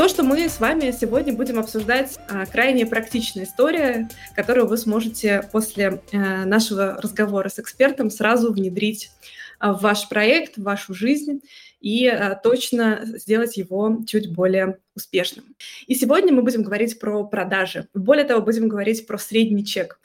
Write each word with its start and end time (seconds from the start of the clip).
То, 0.00 0.08
что 0.08 0.22
мы 0.22 0.48
с 0.48 0.60
вами 0.60 0.94
сегодня 0.98 1.34
будем 1.34 1.58
обсуждать, 1.58 2.18
а, 2.26 2.46
крайне 2.46 2.86
практичная 2.86 3.44
история, 3.44 4.08
которую 4.34 4.66
вы 4.66 4.78
сможете 4.78 5.46
после 5.52 6.00
э, 6.10 6.46
нашего 6.46 6.98
разговора 7.02 7.50
с 7.50 7.58
экспертом 7.58 8.08
сразу 8.08 8.50
внедрить 8.50 9.10
а, 9.58 9.74
в 9.74 9.82
ваш 9.82 10.08
проект, 10.08 10.56
в 10.56 10.62
вашу 10.62 10.94
жизнь 10.94 11.42
и 11.82 12.08
а, 12.08 12.34
точно 12.34 13.02
сделать 13.04 13.58
его 13.58 13.98
чуть 14.06 14.32
более 14.32 14.78
успешным. 14.96 15.44
И 15.86 15.94
сегодня 15.94 16.32
мы 16.32 16.40
будем 16.40 16.62
говорить 16.62 16.98
про 16.98 17.22
продажи. 17.24 17.86
Более 17.92 18.24
того, 18.24 18.40
будем 18.40 18.68
говорить 18.68 19.06
про 19.06 19.18
средний 19.18 19.66
чек. 19.66 20.00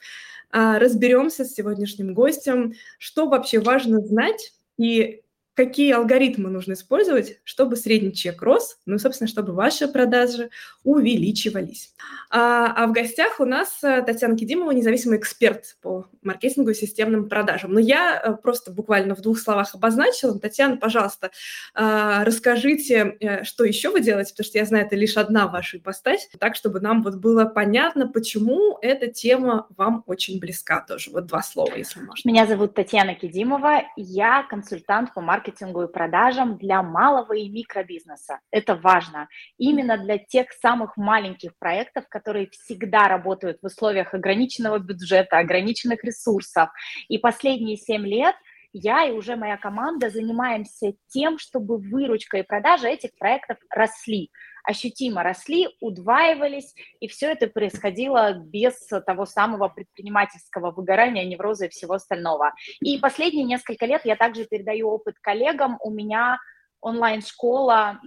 Разберемся 0.52 1.46
с 1.46 1.54
сегодняшним 1.54 2.12
гостем, 2.12 2.74
что 2.98 3.28
вообще 3.28 3.60
важно 3.60 4.02
знать 4.02 4.52
и 4.76 5.22
какие 5.56 5.92
алгоритмы 5.92 6.50
нужно 6.50 6.74
использовать, 6.74 7.40
чтобы 7.42 7.76
средний 7.76 8.12
чек 8.12 8.42
рос, 8.42 8.78
ну, 8.84 8.98
собственно, 8.98 9.26
чтобы 9.26 9.54
ваши 9.54 9.88
продажи 9.88 10.50
увеличивались. 10.84 11.94
А, 12.30 12.72
а 12.76 12.86
в 12.86 12.92
гостях 12.92 13.40
у 13.40 13.46
нас 13.46 13.82
э, 13.82 14.02
Татьяна 14.02 14.36
Кидимова, 14.36 14.70
независимый 14.72 15.18
эксперт 15.18 15.76
по 15.80 16.06
маркетингу 16.22 16.70
и 16.70 16.74
системным 16.74 17.28
продажам. 17.28 17.72
Но 17.72 17.80
я 17.80 18.20
э, 18.22 18.34
просто 18.34 18.70
буквально 18.70 19.14
в 19.14 19.22
двух 19.22 19.38
словах 19.38 19.74
обозначила. 19.74 20.38
Татьяна, 20.38 20.76
пожалуйста, 20.76 21.30
а, 21.74 22.22
расскажите, 22.24 23.16
э, 23.20 23.44
что 23.44 23.64
еще 23.64 23.88
вы 23.88 24.02
делаете, 24.02 24.32
потому 24.32 24.46
что 24.46 24.58
я 24.58 24.66
знаю, 24.66 24.84
это 24.84 24.94
лишь 24.94 25.16
одна 25.16 25.46
ваша 25.48 25.78
ипостась, 25.78 26.28
так, 26.38 26.54
чтобы 26.54 26.80
нам 26.80 27.02
вот 27.02 27.14
было 27.14 27.46
понятно, 27.46 28.06
почему 28.06 28.78
эта 28.82 29.06
тема 29.06 29.66
вам 29.74 30.04
очень 30.06 30.38
близка 30.38 30.84
тоже. 30.86 31.10
Вот 31.10 31.26
два 31.26 31.42
слова, 31.42 31.74
если 31.74 32.00
можно. 32.00 32.28
Меня 32.28 32.46
зовут 32.46 32.74
Татьяна 32.74 33.14
Кидимова, 33.14 33.84
я 33.96 34.42
консультант 34.42 35.14
по 35.14 35.22
маркетингу 35.22 35.45
маркетингу 35.46 35.82
и 35.82 35.92
продажам 35.92 36.58
для 36.58 36.82
малого 36.82 37.34
и 37.34 37.48
микробизнеса. 37.48 38.40
Это 38.50 38.74
важно. 38.74 39.28
Именно 39.58 39.98
для 39.98 40.18
тех 40.18 40.50
самых 40.52 40.96
маленьких 40.96 41.56
проектов, 41.58 42.08
которые 42.08 42.48
всегда 42.50 43.08
работают 43.08 43.58
в 43.62 43.66
условиях 43.66 44.14
ограниченного 44.14 44.78
бюджета, 44.78 45.38
ограниченных 45.38 46.04
ресурсов. 46.04 46.70
И 47.08 47.18
последние 47.18 47.76
семь 47.76 48.06
лет 48.06 48.34
я 48.72 49.04
и 49.04 49.12
уже 49.12 49.36
моя 49.36 49.56
команда 49.56 50.10
занимаемся 50.10 50.92
тем, 51.08 51.38
чтобы 51.38 51.78
выручка 51.78 52.38
и 52.38 52.42
продажа 52.42 52.88
этих 52.88 53.16
проектов 53.16 53.56
росли 53.70 54.30
ощутимо 54.66 55.22
росли, 55.22 55.68
удваивались, 55.80 56.74
и 57.00 57.08
все 57.08 57.30
это 57.30 57.46
происходило 57.46 58.34
без 58.34 58.74
того 59.06 59.24
самого 59.24 59.68
предпринимательского 59.68 60.72
выгорания, 60.72 61.24
невроза 61.24 61.66
и 61.66 61.68
всего 61.70 61.94
остального. 61.94 62.52
И 62.80 62.98
последние 62.98 63.44
несколько 63.44 63.86
лет 63.86 64.02
я 64.04 64.16
также 64.16 64.44
передаю 64.44 64.88
опыт 64.88 65.14
коллегам. 65.20 65.78
У 65.82 65.90
меня 65.90 66.38
онлайн-школа, 66.80 68.00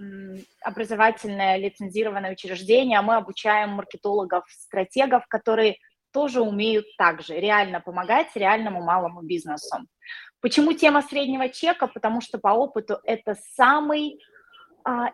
образовательное 0.62 1.56
лицензированное 1.56 2.32
учреждение. 2.32 3.00
Мы 3.00 3.16
обучаем 3.16 3.70
маркетологов, 3.70 4.44
стратегов, 4.48 5.26
которые 5.28 5.76
тоже 6.12 6.42
умеют 6.42 6.86
также 6.96 7.34
реально 7.38 7.80
помогать 7.80 8.28
реальному 8.34 8.82
малому 8.82 9.22
бизнесу. 9.22 9.76
Почему 10.40 10.72
тема 10.72 11.02
среднего 11.02 11.48
чека? 11.48 11.86
Потому 11.86 12.20
что 12.20 12.38
по 12.38 12.48
опыту 12.48 12.98
это 13.04 13.36
самый 13.54 14.18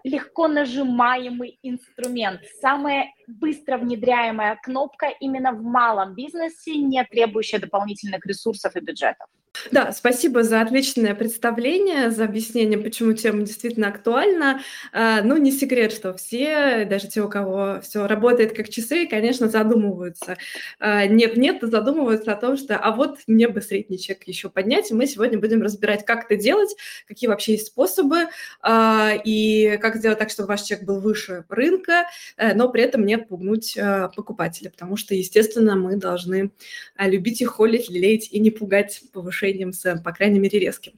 легко 0.05 0.49
нажимаемый 0.49 1.59
инструмент, 1.63 2.41
самая 2.61 3.13
быстро 3.27 3.79
внедряемая 3.79 4.59
кнопка 4.63 5.09
именно 5.21 5.53
в 5.53 5.63
малом 5.63 6.15
бизнесе, 6.15 6.77
не 6.77 7.05
требующая 7.05 7.59
дополнительных 7.59 8.25
ресурсов 8.27 8.77
и 8.77 8.81
бюджетов. 8.81 9.29
Да, 9.71 9.93
спасибо 9.93 10.43
за 10.43 10.61
отличное 10.61 11.15
представление, 11.15 12.11
за 12.11 12.25
объяснение, 12.25 12.79
почему 12.79 13.13
тема 13.13 13.43
действительно 13.43 13.89
актуальна. 13.89 14.61
А, 14.93 15.23
ну, 15.23 15.37
не 15.37 15.53
секрет, 15.53 15.93
что 15.93 16.15
все, 16.15 16.85
даже 16.85 17.09
те, 17.09 17.23
у 17.23 17.29
кого 17.29 17.81
все 17.83 18.07
работает 18.07 18.55
как 18.57 18.69
часы, 18.69 19.07
конечно, 19.07 19.49
задумываются. 19.49 20.37
А, 20.79 21.07
нет-нет, 21.07 21.59
задумываются 21.63 22.33
о 22.33 22.37
том, 22.37 22.57
что 22.57 22.77
а 22.77 22.93
вот 22.93 23.19
мне 23.27 23.49
бы 23.49 23.61
средний 23.61 23.99
чек 23.99 24.27
еще 24.27 24.49
поднять, 24.49 24.91
и 24.91 24.95
мы 24.95 25.07
сегодня 25.07 25.39
будем 25.39 25.63
разбирать, 25.63 26.05
как 26.05 26.27
это 26.31 26.37
делать, 26.41 26.75
какие 27.07 27.29
вообще 27.29 27.53
есть 27.53 27.69
способы, 27.69 28.27
а, 28.61 29.13
и 29.25 29.79
как 29.79 29.97
сделать 29.97 30.19
так, 30.19 30.31
чтобы 30.31 30.49
ваш 30.49 30.63
чек 30.63 30.83
был 30.83 31.01
выше 31.01 31.45
рынка, 31.49 32.05
э, 32.37 32.55
но 32.55 32.69
при 32.69 32.83
этом 32.83 33.05
не 33.05 33.15
отпугнуть 33.15 33.79
покупателя, 34.15 34.71
потому 34.71 34.97
что, 34.97 35.15
естественно, 35.15 35.77
мы 35.77 35.97
должны 35.97 36.51
любить 36.99 37.41
их, 37.41 37.51
холить, 37.51 37.91
лелеять 37.91 38.29
и 38.31 38.39
не 38.39 38.51
пугать 38.51 39.03
повышением 39.13 39.46
повышением 39.47 39.73
цен, 39.73 40.03
по 40.03 40.13
крайней 40.13 40.39
мере, 40.39 40.59
резким. 40.59 40.93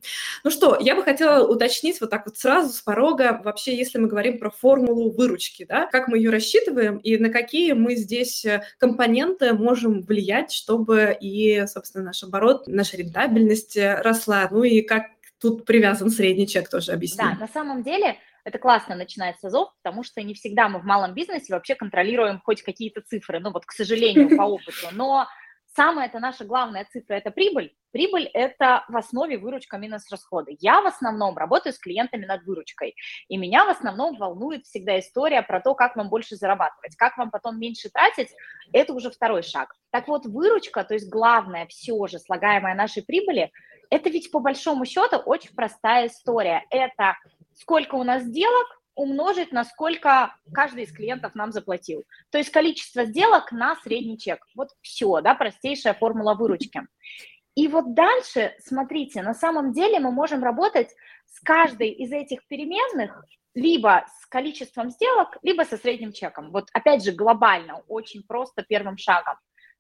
Ну 0.45 0.51
что, 0.51 0.79
я 0.81 0.95
бы 0.95 1.03
хотела 1.03 1.47
уточнить 1.47 2.01
вот 2.01 2.11
так 2.11 2.27
вот 2.27 2.37
сразу 2.37 2.73
с 2.73 2.81
порога, 2.81 3.41
вообще, 3.45 3.77
если 3.77 3.99
мы 3.99 4.09
говорим 4.09 4.39
про 4.39 4.51
формулу 4.51 5.11
выручки, 5.11 5.65
да, 5.65 5.87
как 5.87 6.09
мы 6.09 6.19
ее 6.19 6.31
рассчитываем 6.31 6.99
и 6.99 7.17
на 7.19 7.31
какие 7.31 7.73
мы 7.73 7.97
здесь 7.97 8.45
э, 8.45 8.63
компоненты 8.79 9.53
можем 9.53 10.03
влиять, 10.03 10.53
чтобы 10.53 11.17
и, 11.21 11.65
собственно, 11.67 12.05
наш 12.05 12.23
оборот, 12.23 12.67
наша 12.67 12.97
рентабельность 12.97 13.77
э, 13.77 14.01
росла, 14.01 14.49
ну 14.51 14.63
и 14.63 14.83
как 14.83 15.07
тут 15.41 15.65
привязан 15.65 16.11
средний 16.11 16.47
чек 16.47 16.69
тоже 16.69 16.93
объясню. 16.93 17.25
Да, 17.25 17.39
на 17.39 17.49
самом 17.49 17.83
деле 17.83 18.17
это 18.45 18.59
классно 18.59 18.95
начинать 18.97 19.39
с 19.41 19.45
АЗОВ, 19.45 19.73
потому 19.83 20.03
что 20.03 20.23
не 20.23 20.35
всегда 20.35 20.69
мы 20.69 20.81
в 20.81 20.85
малом 20.85 21.15
бизнесе 21.15 21.53
вообще 21.53 21.75
контролируем 21.75 22.41
хоть 22.45 22.63
какие-то 22.63 23.03
цифры, 23.03 23.41
ну 23.41 23.53
вот, 23.53 23.67
к 23.67 23.73
сожалению, 23.73 24.37
по 24.37 24.43
опыту, 24.43 24.89
но 24.93 25.29
самая 25.79 26.09
это 26.09 26.19
наша 26.19 26.45
главная 26.45 26.89
цифра– 26.91 27.15
это 27.21 27.31
прибыль. 27.31 27.73
Прибыль– 27.93 28.29
это 28.35 28.85
в 28.89 28.97
основе 28.97 29.39
выручка 29.39 29.79
минус 29.79 30.11
расходы. 30.11 30.57
Я 30.59 30.81
в 30.81 30.87
основном 30.87 31.39
работаю 31.39 31.73
с 31.73 31.79
клиентами 31.79 32.27
над 32.27 32.43
выручкой, 32.45 32.97
и 33.29 33.37
меня 33.37 33.65
в 33.65 33.69
основном 33.69 34.17
волнует 34.17 34.67
всегда 34.67 34.99
история 34.99 35.41
про 35.43 35.61
то, 35.61 35.77
как 35.77 35.95
вам 35.95 36.09
больше 36.09 36.35
зарабатывать, 36.35 36.97
как 36.97 37.17
вам 37.17 37.31
потом 37.31 37.61
меньше 37.61 37.91
тратить– 37.91 38.31
это 38.73 38.93
уже 38.93 39.09
второй 39.09 39.45
шаг. 39.45 39.73
Так 39.91 40.09
вот, 40.09 40.27
выручка, 40.27 40.83
то 40.83 40.95
есть 40.95 41.09
главное 41.09 41.67
все 41.67 42.09
же 42.09 42.19
слагаемое 42.19 42.75
нашей 42.75 43.05
прибыли, 43.05 43.53
это 43.89 44.11
ведь 44.11 44.33
по 44.33 44.41
большому 44.41 44.85
счету 44.85 45.19
очень 45.19 45.55
простая 45.55 46.09
история. 46.09 46.65
Это 46.71 47.17
сколько 47.55 47.95
у 47.95 48.03
нас 48.03 48.25
сделок, 48.25 48.78
умножить 48.99 49.53
на 49.53 49.65
сколько 49.65 50.35
каждый 50.53 50.83
из 50.83 50.93
клиентов 50.93 51.37
нам 51.37 51.53
заплатил. 51.53 52.05
То 52.31 52.39
есть 52.39 52.51
количество 52.51 53.05
сделок 53.05 53.53
на 53.53 53.77
средний 53.77 54.19
чек. 54.19 54.45
Вот 54.57 54.71
все, 54.83 55.21
да, 55.21 55.35
простейшая 55.35 55.95
формула 55.95 56.35
выручки. 56.35 56.83
И 57.55 57.69
вот 57.69 57.95
дальше, 57.95 58.55
смотрите, 58.59 59.23
на 59.23 59.35
самом 59.35 59.73
деле 59.73 60.01
мы 60.01 60.11
можем 60.11 60.43
работать 60.43 60.91
с 61.27 61.41
каждой 61.41 61.91
из 61.91 62.13
этих 62.13 62.47
переменных 62.49 63.25
либо 63.55 64.05
с 64.21 64.27
количеством 64.27 64.91
сделок, 64.91 65.39
либо 65.43 65.63
со 65.63 65.77
средним 65.77 66.13
чеком. 66.13 66.51
Вот 66.51 66.69
опять 66.73 67.05
же 67.05 67.13
глобально, 67.13 67.83
очень 67.89 68.23
просто 68.23 68.63
первым 68.63 68.97
шагом. 68.97 69.37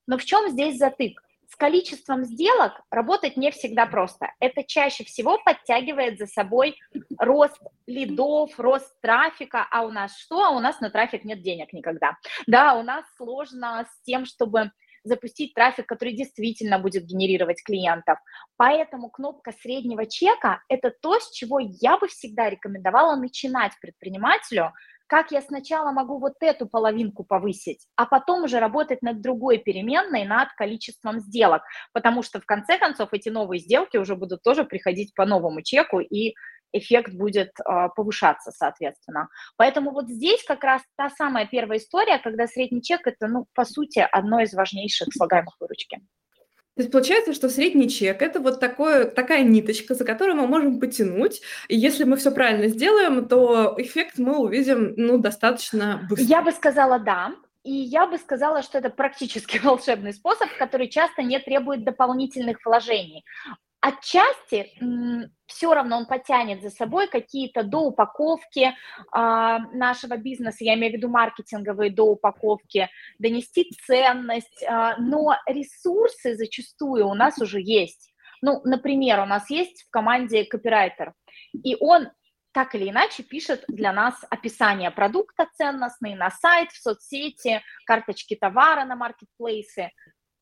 Но 0.06 0.16
в 0.16 0.24
чем 0.24 0.48
здесь 0.48 0.78
затык? 0.78 1.20
С 1.48 1.56
количеством 1.56 2.24
сделок 2.24 2.80
работать 2.90 3.36
не 3.36 3.50
всегда 3.50 3.86
просто. 3.86 4.32
Это 4.38 4.62
чаще 4.64 5.04
всего 5.04 5.38
подтягивает 5.38 6.18
за 6.18 6.26
собой 6.26 6.78
рост 7.18 7.58
лидов, 7.86 8.58
рост 8.58 9.00
трафика, 9.00 9.66
а 9.70 9.82
у 9.84 9.90
нас 9.90 10.16
что? 10.16 10.44
А 10.44 10.50
у 10.50 10.60
нас 10.60 10.80
на 10.80 10.90
трафик 10.90 11.24
нет 11.24 11.42
денег 11.42 11.72
никогда. 11.72 12.16
Да, 12.46 12.74
у 12.74 12.82
нас 12.82 13.04
сложно 13.16 13.86
с 13.90 14.02
тем, 14.04 14.26
чтобы 14.26 14.70
запустить 15.04 15.54
трафик, 15.54 15.86
который 15.86 16.12
действительно 16.12 16.78
будет 16.78 17.04
генерировать 17.04 17.62
клиентов. 17.62 18.18
Поэтому 18.56 19.08
кнопка 19.08 19.52
среднего 19.52 20.06
чека– 20.06 20.62
это 20.68 20.90
то, 20.90 21.18
с 21.18 21.30
чего 21.30 21.58
я 21.58 21.98
бы 21.98 22.08
всегда 22.08 22.50
рекомендовала 22.50 23.16
начинать 23.16 23.72
предпринимателю, 23.80 24.72
как 25.08 25.32
я 25.32 25.42
сначала 25.42 25.90
могу 25.90 26.18
вот 26.18 26.34
эту 26.40 26.68
половинку 26.68 27.24
повысить, 27.24 27.86
а 27.96 28.06
потом 28.06 28.44
уже 28.44 28.60
работать 28.60 29.02
над 29.02 29.20
другой 29.20 29.58
переменной, 29.58 30.24
над 30.24 30.48
количеством 30.52 31.18
сделок, 31.20 31.62
потому 31.92 32.22
что 32.22 32.40
в 32.40 32.46
конце 32.46 32.78
концов 32.78 33.08
эти 33.12 33.28
новые 33.28 33.60
сделки 33.60 33.96
уже 33.96 34.14
будут 34.14 34.42
тоже 34.42 34.64
приходить 34.64 35.14
по 35.14 35.24
новому 35.26 35.62
чеку, 35.62 36.00
и 36.00 36.34
эффект 36.72 37.14
будет 37.14 37.52
э, 37.58 37.88
повышаться, 37.96 38.50
соответственно. 38.50 39.28
Поэтому 39.56 39.92
вот 39.92 40.08
здесь 40.08 40.44
как 40.44 40.62
раз 40.62 40.82
та 40.96 41.08
самая 41.08 41.46
первая 41.46 41.78
история, 41.78 42.18
когда 42.18 42.46
средний 42.46 42.82
чек– 42.82 43.00
это, 43.06 43.26
ну, 43.26 43.46
по 43.54 43.64
сути, 43.64 44.06
одно 44.10 44.40
из 44.40 44.52
важнейших 44.52 45.08
слагаемых 45.12 45.56
выручки. 45.58 46.00
То 46.78 46.82
есть 46.82 46.92
получается, 46.92 47.32
что 47.32 47.48
средний 47.48 47.88
чек– 47.88 48.22
это 48.22 48.38
вот 48.38 48.60
такое, 48.60 49.06
такая 49.06 49.42
ниточка, 49.42 49.96
за 49.96 50.04
которую 50.04 50.36
мы 50.36 50.46
можем 50.46 50.78
потянуть, 50.78 51.42
и 51.66 51.76
если 51.76 52.04
мы 52.04 52.16
все 52.16 52.30
правильно 52.30 52.68
сделаем, 52.68 53.26
то 53.26 53.74
эффект 53.78 54.18
мы 54.18 54.38
увидим 54.38 54.94
ну, 54.96 55.18
достаточно 55.18 56.06
быстро. 56.08 56.24
Я 56.24 56.40
бы 56.40 56.52
сказала 56.52 57.00
«да», 57.00 57.32
и 57.64 57.72
я 57.72 58.06
бы 58.06 58.16
сказала, 58.16 58.62
что 58.62 58.78
это 58.78 58.90
практически 58.90 59.58
волшебный 59.64 60.12
способ, 60.12 60.48
который 60.56 60.88
часто 60.88 61.24
не 61.24 61.40
требует 61.40 61.82
дополнительных 61.82 62.58
вложений. 62.64 63.24
Отчасти 63.80 64.72
все 65.46 65.72
равно 65.72 65.98
он 65.98 66.06
потянет 66.06 66.62
за 66.62 66.70
собой 66.70 67.06
какие-то 67.08 67.62
доупаковки 67.62 68.66
э, 68.66 68.72
нашего 69.12 70.16
бизнеса, 70.16 70.64
я 70.64 70.74
имею 70.74 70.92
в 70.92 70.96
виду 70.96 71.08
маркетинговые 71.08 71.90
доупаковки, 71.90 72.90
донести 73.20 73.70
ценность, 73.86 74.62
э, 74.62 74.94
но 74.98 75.36
ресурсы 75.46 76.36
зачастую 76.36 77.06
у 77.06 77.14
нас 77.14 77.40
уже 77.40 77.60
есть. 77.60 78.12
Ну, 78.42 78.60
например, 78.64 79.20
у 79.20 79.26
нас 79.26 79.48
есть 79.48 79.84
в 79.84 79.90
команде 79.90 80.44
копирайтер, 80.44 81.14
и 81.52 81.76
он 81.78 82.08
так 82.52 82.74
или 82.74 82.90
иначе 82.90 83.22
пишет 83.22 83.64
для 83.68 83.92
нас 83.92 84.16
описание 84.30 84.90
продукта 84.90 85.48
ценностные 85.54 86.16
на 86.16 86.30
сайт, 86.30 86.70
в 86.72 86.80
соцсети, 86.80 87.62
карточки 87.86 88.34
товара 88.34 88.84
на 88.84 88.96
маркетплейсы. 88.96 89.90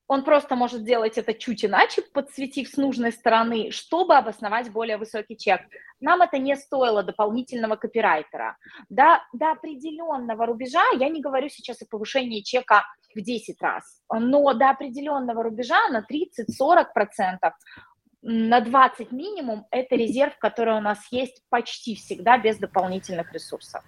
Он 0.09 0.23
просто 0.23 0.55
может 0.55 0.85
делать 0.85 1.19
это 1.19 1.35
чуть 1.35 1.65
иначе, 1.65 2.03
подсветив 2.03 2.69
с 2.69 2.77
нужной 2.77 3.13
стороны, 3.13 3.71
чтобы 3.71 4.17
обосновать 4.17 4.71
более 4.71 4.99
высокий 4.99 5.37
чек. 5.37 5.63
Нам 6.01 6.23
это 6.23 6.39
не 6.39 6.55
стоило 6.57 7.03
дополнительного 7.03 7.77
копирайтера. 7.77 8.57
До, 8.89 9.21
до 9.33 9.53
определенного 9.53 10.47
рубежа, 10.47 10.83
я 10.99 11.09
не 11.09 11.21
говорю 11.21 11.49
сейчас 11.49 11.83
о 11.83 11.87
повышении 11.87 12.43
чека 12.43 12.85
в 13.15 13.21
10 13.21 13.61
раз, 13.61 14.01
но 14.13 14.53
до 14.55 14.71
определенного 14.71 15.43
рубежа 15.43 15.89
на 15.89 16.05
30-40% 16.05 17.53
на 18.23 18.61
20 18.61 19.13
минимум– 19.13 19.67
это 19.71 19.95
резерв, 19.95 20.37
который 20.39 20.75
у 20.75 20.81
нас 20.81 20.99
есть 21.13 21.43
почти 21.49 21.95
всегда 21.95 22.39
без 22.39 22.59
дополнительных 22.59 23.33
ресурсов. 23.33 23.85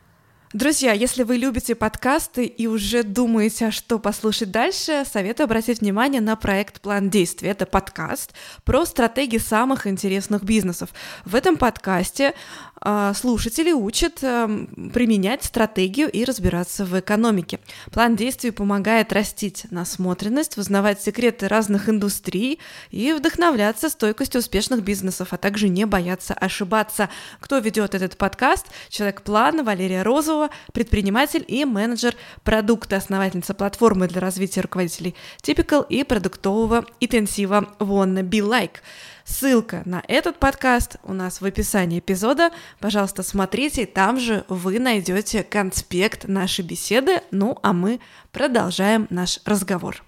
Друзья, 0.54 0.92
если 0.92 1.24
вы 1.24 1.36
любите 1.36 1.74
подкасты 1.74 2.46
и 2.46 2.66
уже 2.66 3.02
думаете, 3.02 3.66
а 3.66 3.70
что 3.70 3.98
послушать 3.98 4.50
дальше, 4.50 5.04
советую 5.04 5.44
обратить 5.44 5.82
внимание 5.82 6.22
на 6.22 6.36
проект 6.36 6.80
«План 6.80 7.10
действий». 7.10 7.50
Это 7.50 7.66
подкаст 7.66 8.32
про 8.64 8.86
стратегии 8.86 9.36
самых 9.36 9.86
интересных 9.86 10.44
бизнесов. 10.44 10.88
В 11.26 11.34
этом 11.34 11.58
подкасте 11.58 12.32
э, 12.80 13.12
слушатели 13.14 13.72
учат 13.72 14.20
э, 14.22 14.46
применять 14.94 15.44
стратегию 15.44 16.10
и 16.10 16.24
разбираться 16.24 16.86
в 16.86 16.98
экономике. 16.98 17.60
План 17.92 18.16
действий 18.16 18.50
помогает 18.50 19.12
растить 19.12 19.66
насмотренность, 19.70 20.56
узнавать 20.56 21.02
секреты 21.02 21.46
разных 21.48 21.90
индустрий 21.90 22.58
и 22.90 23.12
вдохновляться 23.12 23.90
стойкостью 23.90 24.38
успешных 24.38 24.82
бизнесов, 24.82 25.28
а 25.32 25.36
также 25.36 25.68
не 25.68 25.84
бояться 25.84 26.32
ошибаться. 26.32 27.10
Кто 27.38 27.58
ведет 27.58 27.94
этот 27.94 28.16
подкаст? 28.16 28.64
Человек 28.88 29.20
плана 29.20 29.62
Валерия 29.62 30.02
Розова, 30.02 30.37
Кузнецова, 30.38 30.50
предприниматель 30.72 31.44
и 31.46 31.64
менеджер 31.64 32.14
продукта, 32.44 32.96
основательница 32.96 33.54
платформы 33.54 34.06
для 34.06 34.20
развития 34.20 34.60
руководителей 34.60 35.14
Typical 35.42 35.84
и 35.88 36.04
продуктового 36.04 36.84
интенсива 37.00 37.74
Wanna 37.78 38.22
Be 38.22 38.40
Like. 38.40 38.76
Ссылка 39.24 39.82
на 39.84 40.02
этот 40.08 40.38
подкаст 40.38 40.96
у 41.02 41.12
нас 41.12 41.40
в 41.40 41.44
описании 41.44 41.98
эпизода. 41.98 42.50
Пожалуйста, 42.78 43.22
смотрите, 43.22 43.84
там 43.86 44.18
же 44.18 44.44
вы 44.48 44.78
найдете 44.78 45.42
конспект 45.42 46.28
нашей 46.28 46.64
беседы. 46.64 47.20
Ну, 47.30 47.58
а 47.62 47.72
мы 47.72 48.00
продолжаем 48.32 49.06
наш 49.10 49.40
разговор. 49.44 50.02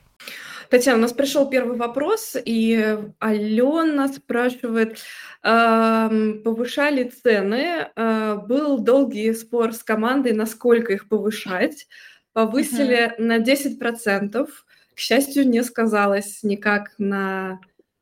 Татьяна, 0.70 0.98
у 0.98 1.02
нас 1.02 1.12
пришел 1.12 1.50
первый 1.50 1.76
вопрос, 1.76 2.36
и 2.44 2.96
Алена 3.18 4.06
спрашивает, 4.06 4.98
повышали 5.42 7.10
цены, 7.10 7.90
а, 7.96 8.36
был 8.36 8.78
долгий 8.78 9.32
спор 9.32 9.72
с 9.72 9.82
командой, 9.82 10.32
насколько 10.32 10.92
их 10.92 11.08
повышать, 11.08 11.88
повысили 12.32 13.12
uh-huh. 13.18 13.20
на 13.20 13.38
10%, 13.38 14.48
к 14.94 14.98
счастью, 14.98 15.48
не 15.48 15.64
сказалось 15.64 16.44
никак 16.44 16.92
на 16.98 17.58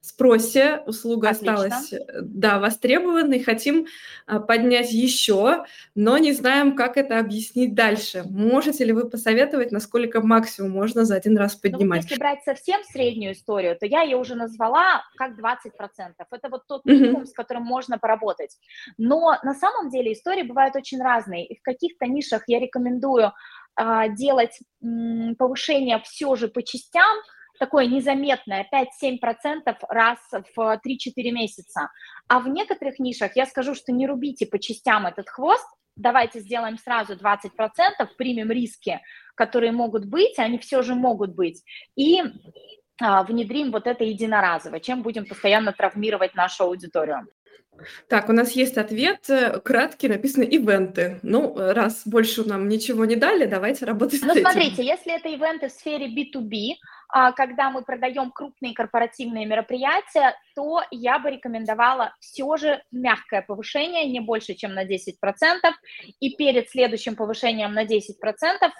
спросе, 0.08 0.82
услуга 0.86 1.30
Отлично. 1.30 1.54
осталась, 1.54 1.92
э, 1.92 1.98
да, 2.22 2.58
востребованной, 2.58 3.40
хотим 3.40 3.86
а, 4.26 4.40
поднять 4.40 4.92
еще, 4.92 5.64
но 5.94 6.18
не 6.18 6.32
знаем, 6.32 6.74
как 6.74 6.96
это 6.96 7.18
объяснить 7.18 7.74
дальше. 7.74 8.24
Можете 8.24 8.84
ли 8.84 8.92
вы 8.92 9.08
посоветовать, 9.08 9.72
насколько 9.72 10.20
максимум 10.20 10.72
можно 10.72 11.04
за 11.04 11.16
один 11.16 11.36
раз 11.36 11.56
поднимать? 11.56 12.02
Ну, 12.02 12.08
если 12.08 12.18
брать 12.18 12.42
совсем 12.44 12.82
среднюю 12.84 13.32
историю, 13.32 13.76
то 13.78 13.86
я 13.86 14.02
ее 14.02 14.16
уже 14.16 14.34
назвала 14.34 15.02
как 15.16 15.38
20%. 15.38 16.14
Это 16.18 16.48
вот 16.48 16.66
тот 16.66 16.84
минимум, 16.84 17.22
mm-hmm. 17.22 17.26
с 17.26 17.32
которым 17.32 17.64
можно 17.64 17.98
поработать. 17.98 18.56
Но 18.96 19.38
на 19.42 19.54
самом 19.54 19.90
деле 19.90 20.12
истории 20.12 20.42
бывают 20.42 20.76
очень 20.76 21.00
разные, 21.00 21.46
и 21.46 21.58
в 21.58 21.62
каких-то 21.62 22.06
нишах 22.06 22.44
я 22.46 22.58
рекомендую 22.60 23.32
а, 23.74 24.08
делать 24.08 24.58
повышение 25.38 26.00
все 26.04 26.34
же 26.34 26.48
по 26.48 26.62
частям, 26.62 27.16
такое 27.58 27.86
незаметное, 27.86 28.68
5-7% 28.72 29.76
раз 29.88 30.18
в 30.54 30.58
3-4 30.58 30.78
месяца. 31.30 31.90
А 32.28 32.40
в 32.40 32.48
некоторых 32.48 32.98
нишах 32.98 33.36
я 33.36 33.46
скажу, 33.46 33.74
что 33.74 33.92
не 33.92 34.06
рубите 34.06 34.46
по 34.46 34.58
частям 34.58 35.06
этот 35.06 35.28
хвост, 35.28 35.66
давайте 35.96 36.40
сделаем 36.40 36.78
сразу 36.78 37.14
20%, 37.14 37.50
примем 38.16 38.50
риски, 38.50 39.00
которые 39.34 39.72
могут 39.72 40.06
быть, 40.06 40.38
они 40.38 40.58
все 40.58 40.82
же 40.82 40.94
могут 40.94 41.34
быть, 41.34 41.62
и 41.96 42.22
а, 43.00 43.22
внедрим 43.22 43.70
вот 43.70 43.86
это 43.86 44.04
единоразово, 44.04 44.80
чем 44.80 45.02
будем 45.02 45.26
постоянно 45.26 45.72
травмировать 45.72 46.34
нашу 46.34 46.64
аудиторию. 46.64 47.28
Так, 48.08 48.28
у 48.28 48.32
нас 48.32 48.52
есть 48.52 48.76
ответ, 48.76 49.30
э, 49.30 49.60
краткий, 49.60 50.08
написано 50.08 50.42
«ивенты». 50.42 51.20
Ну, 51.22 51.54
раз 51.56 52.02
больше 52.04 52.42
нам 52.42 52.68
ничего 52.68 53.04
не 53.04 53.14
дали, 53.14 53.46
давайте 53.46 53.84
работать 53.84 54.20
ну, 54.22 54.34
смотрите, 54.34 54.84
если 54.84 55.14
это 55.14 55.28
ивенты 55.28 55.68
в 55.68 55.72
сфере 55.72 56.08
B2B, 56.08 56.72
а, 56.72 56.97
когда 57.36 57.70
мы 57.70 57.82
продаем 57.82 58.30
крупные 58.30 58.74
корпоративные 58.74 59.46
мероприятия, 59.46 60.34
то 60.54 60.82
я 60.90 61.18
бы 61.18 61.30
рекомендовала 61.30 62.14
все 62.20 62.56
же 62.56 62.82
мягкое 62.90 63.42
повышение, 63.42 64.06
не 64.06 64.20
больше, 64.20 64.54
чем 64.54 64.74
на 64.74 64.84
10%, 64.84 65.12
и 66.20 66.36
перед 66.36 66.68
следующим 66.68 67.16
повышением 67.16 67.72
на 67.72 67.84
10% 67.84 68.08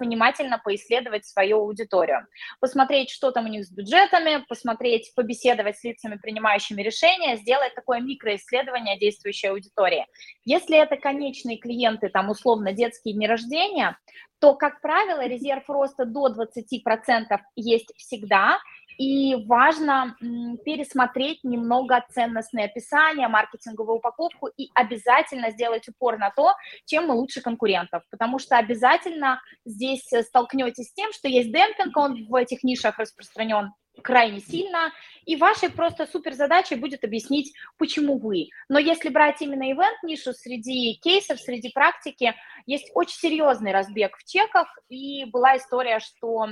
внимательно 0.01 0.59
поисследовать 0.59 1.27
свою 1.27 1.61
аудиторию, 1.61 2.27
посмотреть, 2.61 3.11
что 3.11 3.31
там 3.31 3.47
у 3.47 3.49
них 3.49 3.65
с 3.65 3.71
бюджетами, 3.71 4.45
посмотреть, 4.49 5.13
побеседовать 5.15 5.79
с 5.79 5.85
лицами, 5.85 6.17
принимающими 6.17 6.83
решения, 6.83 7.37
сделать 7.37 7.75
такое 7.75 8.01
микроисследование 8.01 8.99
действующей 8.99 9.51
аудитории. 9.51 10.07
Если 10.45 10.77
это 10.77 10.97
конечные 10.97 11.59
клиенты, 11.59 12.09
там 12.09 12.29
условно 12.31 12.73
детские 12.73 13.15
дни 13.15 13.27
рождения, 13.27 13.97
то, 14.41 14.55
как 14.55 14.81
правило, 14.81 15.27
резерв 15.27 15.69
роста 15.69 16.05
до 16.05 16.29
20% 16.29 17.39
есть 17.57 17.93
всегда, 17.97 18.18
и 18.99 19.37
важно 19.47 20.17
пересмотреть 20.65 21.45
немного 21.45 22.05
ценностные 22.11 22.67
описания, 22.67 23.29
маркетинговую 23.29 23.99
упаковку 23.99 24.49
и 24.49 24.71
обязательно 24.75 25.51
сделать 25.51 25.89
упор 25.89 26.19
на 26.19 26.31
то, 26.31 26.53
чем 26.85 27.07
мы 27.07 27.15
лучше 27.15 27.41
конкурентов, 27.41 28.03
потому 28.11 28.41
что 28.41 28.57
обязательно 28.59 29.41
здесь 29.65 30.09
столкнетесь 30.27 30.89
с 30.89 30.95
тем, 30.95 31.13
что 31.13 31.29
есть 31.29 31.53
демпинг, 31.53 31.97
он 31.97 32.27
в 32.27 32.35
этих 32.35 32.65
нишах 32.65 32.99
распространен 32.99 33.73
крайне 34.03 34.41
сильно, 34.41 34.93
и 35.25 35.37
вашей 35.37 35.71
просто 35.71 36.07
супер 36.07 36.33
задачей 36.33 36.77
будет 36.77 37.05
объяснить, 37.05 37.53
почему 37.77 38.19
вы. 38.19 38.49
Но 38.69 38.79
если 38.79 39.11
брать 39.11 39.43
именно 39.43 39.71
ивент-нишу, 39.71 40.33
среди 40.33 40.95
кейсов, 41.03 41.39
среди 41.39 41.71
практики, 41.71 42.35
есть 42.67 42.91
очень 42.95 43.19
серьезный 43.19 43.73
разбег 43.73 44.17
в 44.17 44.25
чеках, 44.25 44.79
и 44.89 45.25
была 45.27 45.57
история, 45.57 46.01
что 46.01 46.49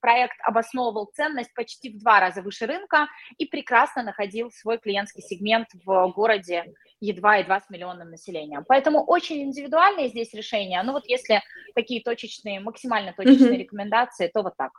проект 0.00 0.36
обосновывал 0.42 1.10
ценность 1.14 1.54
почти 1.54 1.90
в 1.90 1.98
два 1.98 2.20
раза 2.20 2.42
выше 2.42 2.66
рынка 2.66 3.08
и 3.38 3.46
прекрасно 3.46 4.02
находил 4.02 4.50
свой 4.50 4.78
клиентский 4.78 5.22
сегмент 5.22 5.68
в 5.84 6.08
городе 6.08 6.72
едва-едва 7.00 7.60
с 7.60 7.70
миллионным 7.70 8.10
населением. 8.10 8.64
Поэтому 8.66 9.04
очень 9.04 9.42
индивидуальные 9.42 10.08
здесь 10.08 10.32
решения. 10.34 10.82
Ну 10.82 10.92
вот 10.92 11.06
если 11.06 11.42
такие 11.74 12.02
точечные, 12.02 12.60
максимально 12.60 13.12
точечные 13.12 13.50
mm-hmm. 13.50 13.56
рекомендации, 13.58 14.30
то 14.32 14.42
вот 14.42 14.56
так. 14.56 14.72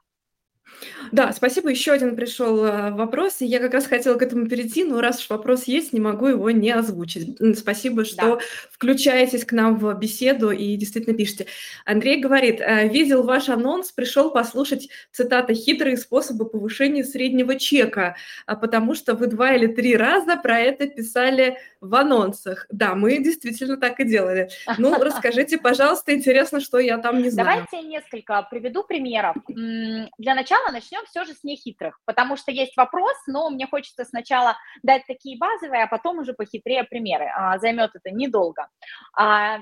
Да, 1.12 1.32
спасибо. 1.34 1.70
Еще 1.70 1.92
один 1.92 2.16
пришел 2.16 2.64
э, 2.64 2.92
вопрос, 2.92 3.42
и 3.42 3.46
я 3.46 3.60
как 3.60 3.74
раз 3.74 3.86
хотела 3.86 4.16
к 4.16 4.22
этому 4.22 4.48
перейти, 4.48 4.84
но 4.84 5.02
раз 5.02 5.20
уж 5.20 5.30
вопрос 5.30 5.64
есть, 5.64 5.94
не 5.94 6.00
могу 6.00 6.28
его 6.28 6.52
не 6.52 6.72
озвучить. 6.72 7.38
Спасибо, 7.58 8.06
что 8.06 8.36
да. 8.36 8.40
включаетесь 8.72 9.46
к 9.46 9.54
нам 9.54 9.78
в 9.78 9.94
беседу 9.98 10.52
и 10.52 10.76
действительно 10.76 11.16
пишете. 11.16 11.48
Андрей 11.86 12.20
говорит, 12.20 12.62
«Э, 12.62 12.88
видел 12.88 13.24
ваш 13.24 13.50
анонс, 13.50 13.92
пришел 13.92 14.32
послушать, 14.32 14.90
цитата, 15.12 15.54
«хитрые 15.54 15.98
способы 15.98 16.50
повышения 16.50 17.04
среднего 17.04 17.56
чека», 17.56 18.16
а 18.46 18.56
потому 18.56 18.96
что 18.96 19.14
вы 19.14 19.28
два 19.28 19.54
или 19.54 19.68
три 19.68 19.96
раза 19.96 20.36
про 20.38 20.60
это 20.60 20.88
писали 20.88 21.58
в 21.82 21.94
анонсах. 21.96 22.66
Да, 22.70 22.96
мы 22.96 23.18
действительно 23.20 23.78
так 23.78 24.00
и 24.00 24.06
делали. 24.06 24.50
Ну, 24.78 24.94
расскажите, 25.02 25.58
пожалуйста, 25.58 26.14
интересно, 26.14 26.60
что 26.60 26.80
я 26.80 26.98
там 26.98 27.22
не 27.22 27.30
знаю. 27.30 27.66
Давайте 27.72 27.88
несколько 27.88 28.46
приведу 28.50 28.84
примеров. 28.84 29.36
Для 29.48 30.36
начала 30.36 30.57
сначала 30.58 30.72
начнем 30.72 31.06
все 31.06 31.24
же 31.26 31.34
с 31.34 31.44
нехитрых, 31.44 32.00
потому 32.06 32.38
что 32.38 32.52
есть 32.52 32.76
вопрос, 32.78 33.16
но 33.28 33.50
мне 33.50 33.68
хочется 33.68 34.06
сначала 34.06 34.58
дать 34.84 35.04
такие 35.08 35.38
базовые, 35.38 35.84
а 35.84 35.88
потом 35.88 36.20
уже 36.20 36.34
похитрее 36.34 36.84
примеры. 36.84 37.30
А, 37.36 37.58
займет 37.60 37.92
это 37.94 38.12
недолго. 38.12 38.68
А, 39.16 39.60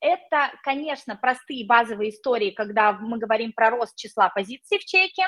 это, 0.00 0.52
конечно, 0.62 1.16
простые 1.16 1.66
базовые 1.66 2.10
истории, 2.10 2.50
когда 2.50 2.92
мы 2.92 3.18
говорим 3.18 3.52
про 3.52 3.70
рост 3.70 3.96
числа 3.96 4.28
позиций 4.28 4.78
в 4.78 4.84
чеке, 4.84 5.24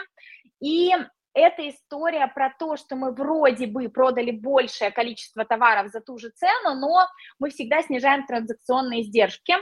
и 0.61 0.95
это 1.33 1.69
история 1.69 2.27
про 2.27 2.53
то, 2.59 2.77
что 2.77 2.97
мы 2.97 3.13
вроде 3.13 3.67
бы 3.67 3.89
продали 3.89 4.33
большее 4.33 4.91
количество 4.91 5.45
товаров 5.45 5.91
за 5.93 6.01
ту 6.01 6.19
же 6.19 6.31
цену, 6.31 6.75
но 6.75 7.07
мы 7.39 7.51
всегда 7.51 7.83
снижаем 7.83 8.27
транзакционные 8.27 9.03
издержки, 9.03 9.55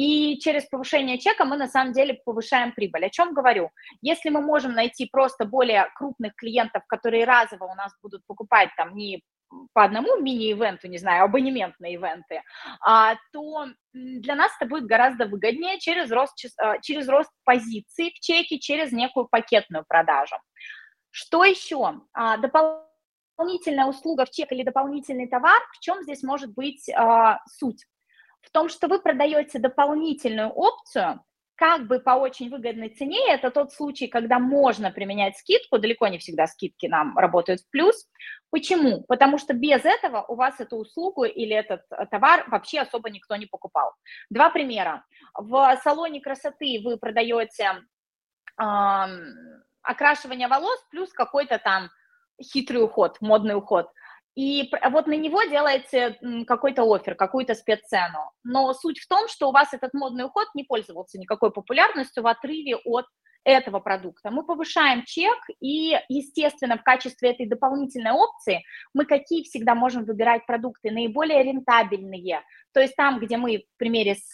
и 0.00 0.38
через 0.38 0.64
повышение 0.64 1.18
чека 1.18 1.44
мы 1.44 1.58
на 1.58 1.68
самом 1.68 1.92
деле 1.92 2.14
повышаем 2.24 2.72
прибыль. 2.72 3.04
О 3.04 3.10
чем 3.10 3.34
говорю? 3.34 3.70
Если 4.00 4.30
мы 4.30 4.40
можем 4.40 4.72
найти 4.72 5.04
просто 5.04 5.44
более 5.44 5.90
крупных 5.94 6.34
клиентов, 6.36 6.84
которые 6.86 7.26
разово 7.26 7.64
у 7.64 7.74
нас 7.74 7.92
будут 8.02 8.24
покупать 8.26 8.70
там 8.78 8.94
не 8.96 9.22
по 9.74 9.84
одному 9.84 10.16
мини-ивенту, 10.16 10.88
не 10.88 10.96
знаю, 10.96 11.24
абонемент 11.24 11.74
на 11.80 11.92
ивенты, 11.92 12.42
а, 12.80 13.16
то 13.32 13.66
для 13.92 14.36
нас 14.36 14.52
это 14.58 14.66
будет 14.70 14.86
гораздо 14.86 15.26
выгоднее 15.26 15.78
через 15.78 16.10
рост, 16.10 16.34
а, 16.56 16.78
через 16.78 17.06
рост 17.06 17.30
позиций 17.44 18.14
в 18.16 18.20
чеке, 18.20 18.58
через 18.58 18.92
некую 18.92 19.26
пакетную 19.26 19.84
продажу. 19.86 20.36
Что 21.10 21.44
еще? 21.44 22.00
А, 22.14 22.38
дополнительная 22.38 23.86
услуга 23.86 24.24
в 24.24 24.30
чек 24.30 24.50
или 24.50 24.62
дополнительный 24.62 25.26
товар, 25.26 25.60
в 25.74 25.80
чем 25.80 26.02
здесь 26.04 26.22
может 26.22 26.54
быть 26.54 26.88
суть? 27.58 27.84
В 28.42 28.50
том, 28.50 28.68
что 28.68 28.88
вы 28.88 29.00
продаете 29.00 29.58
дополнительную 29.58 30.50
опцию, 30.50 31.22
как 31.54 31.86
бы 31.86 31.98
по 31.98 32.12
очень 32.12 32.48
выгодной 32.48 32.88
цене, 32.88 33.20
это 33.28 33.50
тот 33.50 33.72
случай, 33.72 34.06
когда 34.06 34.38
можно 34.38 34.90
применять 34.90 35.36
скидку, 35.36 35.78
далеко 35.78 36.08
не 36.08 36.16
всегда 36.16 36.46
скидки 36.46 36.86
нам 36.86 37.18
работают 37.18 37.60
в 37.60 37.68
плюс. 37.70 38.08
Почему? 38.48 39.02
Потому 39.08 39.36
что 39.36 39.52
без 39.52 39.84
этого 39.84 40.24
у 40.26 40.36
вас 40.36 40.58
эту 40.58 40.76
услугу 40.76 41.24
или 41.24 41.54
этот 41.54 41.82
товар 42.10 42.44
вообще 42.48 42.80
особо 42.80 43.10
никто 43.10 43.36
не 43.36 43.44
покупал. 43.44 43.92
Два 44.30 44.48
примера. 44.48 45.04
В 45.34 45.78
салоне 45.84 46.22
красоты 46.22 46.80
вы 46.82 46.96
продаете 46.96 47.82
окрашивание 49.82 50.48
волос 50.48 50.78
плюс 50.90 51.12
какой-то 51.12 51.58
там 51.58 51.90
хитрый 52.42 52.82
уход, 52.82 53.18
модный 53.20 53.54
уход. 53.54 53.90
И 54.40 54.70
вот 54.90 55.06
на 55.06 55.16
него 55.16 55.42
делаете 55.42 56.18
какой-то 56.46 56.82
офер, 56.90 57.14
какую-то 57.14 57.54
спеццену. 57.54 58.32
Но 58.42 58.72
суть 58.72 58.98
в 58.98 59.06
том, 59.06 59.28
что 59.28 59.50
у 59.50 59.52
вас 59.52 59.74
этот 59.74 59.92
модный 59.92 60.24
уход 60.24 60.46
не 60.54 60.64
пользовался 60.64 61.18
никакой 61.18 61.52
популярностью 61.52 62.22
в 62.22 62.26
отрыве 62.26 62.76
от 62.76 63.04
этого 63.44 63.80
продукта. 63.80 64.30
Мы 64.30 64.46
повышаем 64.46 65.04
чек, 65.04 65.36
и, 65.60 65.94
естественно, 66.08 66.78
в 66.78 66.82
качестве 66.82 67.32
этой 67.32 67.46
дополнительной 67.46 68.12
опции 68.12 68.62
мы 68.94 69.04
какие 69.04 69.42
всегда 69.42 69.74
можем 69.74 70.06
выбирать 70.06 70.46
продукты 70.46 70.90
наиболее 70.90 71.42
рентабельные. 71.42 72.40
То 72.72 72.80
есть 72.80 72.96
там, 72.96 73.20
где 73.20 73.36
мы, 73.36 73.66
в 73.74 73.78
примере 73.78 74.14
с 74.14 74.32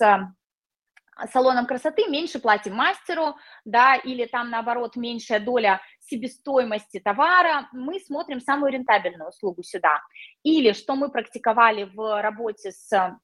салоном 1.33 1.67
красоты 1.67 2.07
меньше 2.09 2.39
платим 2.39 2.75
мастеру, 2.75 3.37
да, 3.65 3.97
или 3.97 4.27
там 4.27 4.51
наоборот 4.51 4.97
меньшая 4.97 5.41
доля 5.41 5.81
себестоимости 6.01 7.01
товара, 7.01 7.69
мы 7.73 7.99
смотрим 8.01 8.41
самую 8.41 8.73
рентабельную 8.73 9.31
услугу 9.31 9.63
сюда. 9.63 10.03
Или 10.43 10.73
что 10.73 10.95
мы 10.95 11.11
практиковали 11.11 11.85
в 11.85 12.23
работе 12.23 12.71
с 12.71 13.19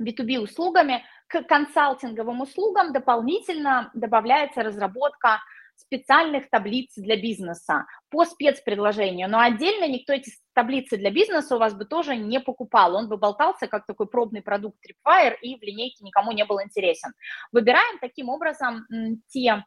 B2B 0.00 0.40
услугами, 0.40 1.04
к 1.28 1.42
консалтинговым 1.42 2.40
услугам 2.40 2.92
дополнительно 2.92 3.90
добавляется 3.94 4.62
разработка 4.62 5.40
специальных 5.80 6.48
таблиц 6.50 6.92
для 6.96 7.16
бизнеса 7.16 7.86
по 8.10 8.24
спецпредложению, 8.24 9.28
но 9.28 9.40
отдельно 9.40 9.88
никто 9.88 10.12
эти 10.12 10.32
таблицы 10.52 10.96
для 10.96 11.10
бизнеса 11.10 11.56
у 11.56 11.58
вас 11.58 11.74
бы 11.74 11.84
тоже 11.84 12.16
не 12.16 12.40
покупал, 12.40 12.94
он 12.94 13.08
бы 13.08 13.16
болтался 13.16 13.66
как 13.66 13.86
такой 13.86 14.06
пробный 14.06 14.42
продукт 14.42 14.78
Tripwire 14.84 15.36
и 15.42 15.58
в 15.58 15.62
линейке 15.62 16.04
никому 16.04 16.32
не 16.32 16.44
был 16.44 16.60
интересен. 16.62 17.12
Выбираем 17.52 17.98
таким 18.00 18.28
образом 18.28 18.86
те 19.28 19.64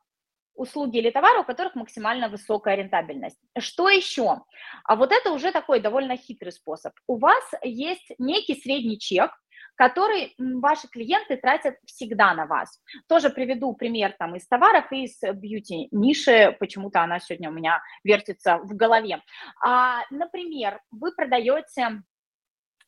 услуги 0.56 0.98
или 0.98 1.10
товары, 1.10 1.40
у 1.40 1.44
которых 1.44 1.76
максимально 1.76 2.30
высокая 2.30 2.76
рентабельность. 2.76 3.40
Что 3.58 3.90
еще? 3.90 4.44
А 4.84 4.96
вот 4.96 5.12
это 5.12 5.32
уже 5.32 5.52
такой 5.52 5.80
довольно 5.80 6.16
хитрый 6.16 6.52
способ. 6.52 6.94
У 7.08 7.18
вас 7.18 7.44
есть 7.64 8.12
некий 8.20 8.56
средний 8.56 9.00
чек, 9.00 9.32
который 9.76 10.36
ваши 10.38 10.88
клиенты 10.88 11.38
тратят 11.38 11.76
всегда 11.86 12.34
на 12.34 12.46
вас. 12.46 12.80
Тоже 13.08 13.30
приведу 13.30 13.74
пример 13.74 14.16
там 14.18 14.36
из 14.36 14.48
товаров 14.48 14.92
и 14.92 15.04
из 15.04 15.20
бьюти-ниши, 15.22 16.56
почему-то 16.60 17.02
она 17.02 17.20
сегодня 17.20 17.50
у 17.50 17.54
меня 17.54 17.82
вертится 18.04 18.58
в 18.58 18.76
голове. 18.76 19.22
А, 19.64 20.02
например, 20.12 20.80
вы 20.92 21.12
продаете 21.14 22.04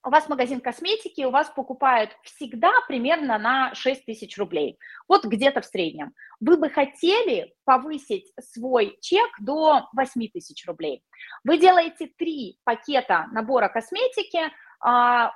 у 0.06 0.12
вас 0.12 0.30
магазин 0.30 0.62
косметики, 0.62 1.24
у 1.24 1.32
вас 1.32 1.50
покупают 1.50 2.12
всегда 2.22 2.72
примерно 2.88 3.40
на 3.40 3.74
6 3.74 4.06
тысяч 4.06 4.38
рублей, 4.38 4.78
вот 5.08 5.26
где-то 5.26 5.62
в 5.62 5.66
среднем. 5.66 6.14
Вы 6.40 6.58
бы 6.58 6.70
хотели 6.70 7.56
повысить 7.66 8.32
свой 8.40 8.98
чек 9.02 9.28
до 9.40 9.90
8 9.94 10.28
тысяч 10.28 10.66
рублей. 10.68 11.02
Вы 11.44 11.58
делаете 11.58 12.12
три 12.18 12.60
пакета 12.64 13.26
набора 13.32 13.68
косметики, 13.68 14.52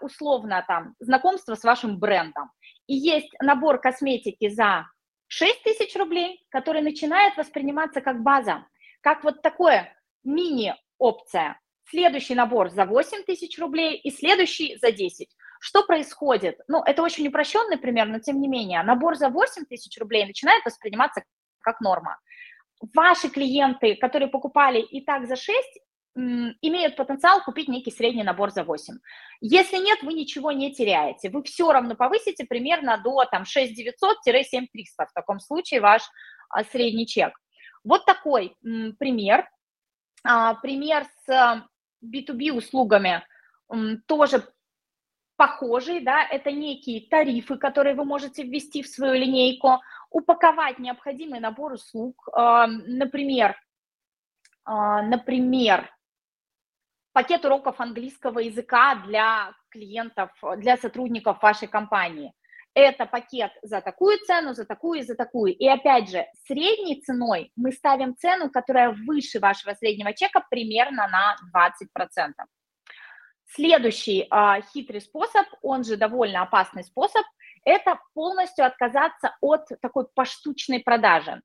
условно 0.02 0.64
там 0.68 0.96
знакомство 1.00 1.56
с 1.56 1.64
вашим 1.64 2.00
брендом. 2.00 2.52
И 2.88 2.96
есть 2.96 3.34
набор 3.42 3.80
косметики 3.80 4.50
за 4.50 4.88
6 5.28 5.64
тысяч 5.64 5.96
рублей, 5.96 6.46
который 6.50 6.82
начинает 6.82 7.38
восприниматься 7.38 8.02
как 8.02 8.22
база, 8.24 8.66
как 9.02 9.24
вот 9.24 9.42
такое 9.42 9.96
мини-опция. 10.24 11.60
Следующий 11.90 12.36
набор 12.36 12.70
за 12.70 12.86
8 12.86 13.24
тысяч 13.24 13.58
рублей 13.58 13.98
и 13.98 14.12
следующий 14.12 14.78
за 14.78 14.92
10. 14.92 15.28
Что 15.60 15.84
происходит? 15.84 16.60
Ну, 16.68 16.82
это 16.84 17.02
очень 17.02 17.28
упрощенный 17.28 17.78
пример, 17.78 18.08
но 18.08 18.20
тем 18.20 18.40
не 18.40 18.48
менее, 18.48 18.82
набор 18.84 19.16
за 19.16 19.30
8 19.30 19.66
тысяч 19.66 19.98
рублей 20.00 20.26
начинает 20.26 20.64
восприниматься 20.66 21.24
как 21.62 21.82
норма. 21.82 22.20
Ваши 22.94 23.30
клиенты, 23.30 23.96
которые 23.96 24.30
покупали 24.30 24.80
и 24.80 25.02
так 25.04 25.28
за 25.28 25.36
6, 25.36 25.58
имеют 26.16 26.96
потенциал 26.96 27.44
купить 27.44 27.68
некий 27.68 27.92
средний 27.92 28.24
набор 28.24 28.52
за 28.52 28.64
8. 28.64 28.96
Если 29.42 29.78
нет, 29.78 30.02
вы 30.04 30.14
ничего 30.14 30.52
не 30.52 30.74
теряете. 30.74 31.30
Вы 31.30 31.44
все 31.44 31.72
равно 31.72 31.96
повысите 31.96 32.46
примерно 32.46 32.98
до 32.98 33.26
там, 33.26 33.44
6900-7300 33.44 35.06
в 35.08 35.14
таком 35.14 35.40
случае 35.40 35.82
ваш 35.82 36.04
а, 36.50 36.64
средний 36.64 37.08
чек. 37.08 37.34
Вот 37.84 38.06
такой 38.06 38.56
пример. 38.62 39.48
А, 40.24 40.56
пример 40.56 41.06
с 41.26 41.64
B2B 42.04 42.52
услугами 42.52 43.24
м, 43.72 44.02
тоже 44.08 44.44
похожий, 45.38 46.02
да, 46.02 46.28
это 46.28 46.52
некие 46.52 47.08
тарифы, 47.08 47.58
которые 47.58 47.96
вы 47.96 48.04
можете 48.04 48.44
ввести 48.44 48.84
в 48.84 48.88
свою 48.88 49.14
линейку, 49.14 49.80
упаковать 50.10 50.80
необходимый 50.80 51.40
набор 51.40 51.74
услуг, 51.74 52.28
например, 52.36 53.56
например, 54.66 55.90
пакет 57.20 57.44
уроков 57.44 57.82
английского 57.82 58.40
языка 58.40 58.96
для 59.06 59.52
клиентов, 59.72 60.32
для 60.56 60.78
сотрудников 60.78 61.44
вашей 61.44 61.68
компании. 61.68 62.32
Это 62.74 63.06
пакет 63.06 63.52
за 63.62 63.82
такую 63.82 64.20
цену, 64.20 64.54
за 64.54 64.64
такую 64.64 65.02
и 65.02 65.04
за 65.04 65.16
такую. 65.16 65.54
И 65.54 65.68
опять 65.68 66.10
же, 66.10 66.26
средней 66.48 67.02
ценой 67.02 67.52
мы 67.58 67.74
ставим 67.74 68.16
цену, 68.16 68.50
которая 68.50 68.96
выше 69.06 69.42
вашего 69.42 69.74
среднего 69.74 70.14
чека 70.14 70.46
примерно 70.50 71.10
на 71.10 71.36
20%. 72.00 72.32
Следующий 73.48 74.22
э, 74.22 74.62
хитрый 74.72 75.02
способ, 75.02 75.46
он 75.62 75.84
же 75.84 75.98
довольно 75.98 76.44
опасный 76.44 76.86
способ, 76.86 77.26
это 77.66 78.00
полностью 78.14 78.66
отказаться 78.66 79.36
от 79.42 79.68
такой 79.82 80.08
поштучной 80.16 80.80
продажи 80.80 81.42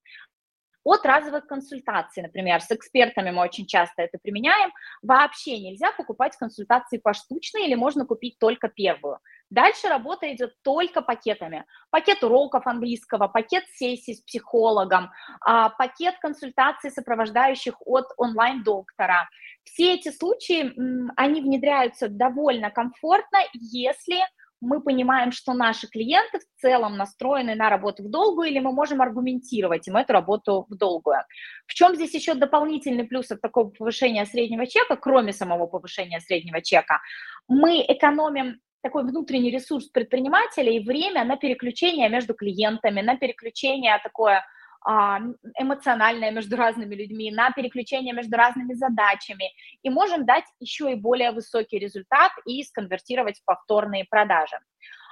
от 0.84 1.04
разовых 1.06 1.46
консультаций, 1.46 2.22
например, 2.22 2.60
с 2.60 2.70
экспертами 2.70 3.30
мы 3.30 3.42
очень 3.42 3.66
часто 3.66 4.02
это 4.02 4.18
применяем, 4.22 4.70
вообще 5.02 5.58
нельзя 5.58 5.90
покупать 5.92 6.36
консультации 6.36 6.98
поштучно 6.98 7.58
или 7.58 7.74
можно 7.74 8.06
купить 8.06 8.38
только 8.38 8.68
первую. 8.68 9.18
Дальше 9.50 9.88
работа 9.88 10.32
идет 10.32 10.52
только 10.62 11.00
пакетами. 11.00 11.64
Пакет 11.90 12.22
уроков 12.24 12.66
английского, 12.66 13.28
пакет 13.28 13.64
сессий 13.72 14.14
с 14.14 14.20
психологом, 14.22 15.10
а, 15.40 15.70
пакет 15.70 16.16
консультаций, 16.20 16.90
сопровождающих 16.90 17.74
от 17.86 18.06
онлайн-доктора. 18.16 19.28
Все 19.64 19.94
эти 19.94 20.10
случаи, 20.10 20.72
они 21.16 21.40
внедряются 21.40 22.08
довольно 22.08 22.70
комфортно, 22.70 23.38
если 23.52 24.18
мы 24.60 24.80
понимаем, 24.82 25.32
что 25.32 25.52
наши 25.52 25.88
клиенты 25.88 26.38
в 26.38 26.60
целом 26.60 26.96
настроены 26.96 27.54
на 27.54 27.70
работу 27.70 28.02
в 28.02 28.10
долгую, 28.10 28.48
или 28.48 28.58
мы 28.58 28.72
можем 28.72 29.02
аргументировать 29.02 29.86
им 29.88 29.96
эту 29.96 30.12
работу 30.12 30.66
в 30.68 30.76
долгую. 30.76 31.18
В 31.66 31.74
чем 31.74 31.94
здесь 31.94 32.14
еще 32.14 32.34
дополнительный 32.34 33.04
плюс 33.04 33.30
от 33.30 33.40
такого 33.40 33.70
повышения 33.70 34.24
среднего 34.26 34.66
чека, 34.66 34.96
кроме 34.96 35.32
самого 35.32 35.66
повышения 35.66 36.20
среднего 36.20 36.62
чека? 36.62 37.00
Мы 37.48 37.84
экономим 37.86 38.60
такой 38.82 39.04
внутренний 39.04 39.50
ресурс 39.50 39.86
предпринимателя 39.86 40.70
и 40.70 40.84
время 40.84 41.24
на 41.24 41.36
переключение 41.36 42.08
между 42.08 42.34
клиентами, 42.34 43.00
на 43.00 43.16
переключение 43.16 43.98
такое 44.02 44.44
эмоциональное 44.86 46.30
между 46.30 46.56
разными 46.56 46.94
людьми, 46.94 47.30
на 47.30 47.50
переключение 47.50 48.12
между 48.12 48.36
разными 48.36 48.74
задачами, 48.74 49.50
и 49.82 49.90
можем 49.90 50.26
дать 50.26 50.44
еще 50.60 50.92
и 50.92 50.94
более 50.94 51.30
высокий 51.30 51.78
результат 51.78 52.32
и 52.44 52.62
сконвертировать 52.62 53.40
в 53.40 53.44
повторные 53.44 54.04
продажи. 54.04 54.58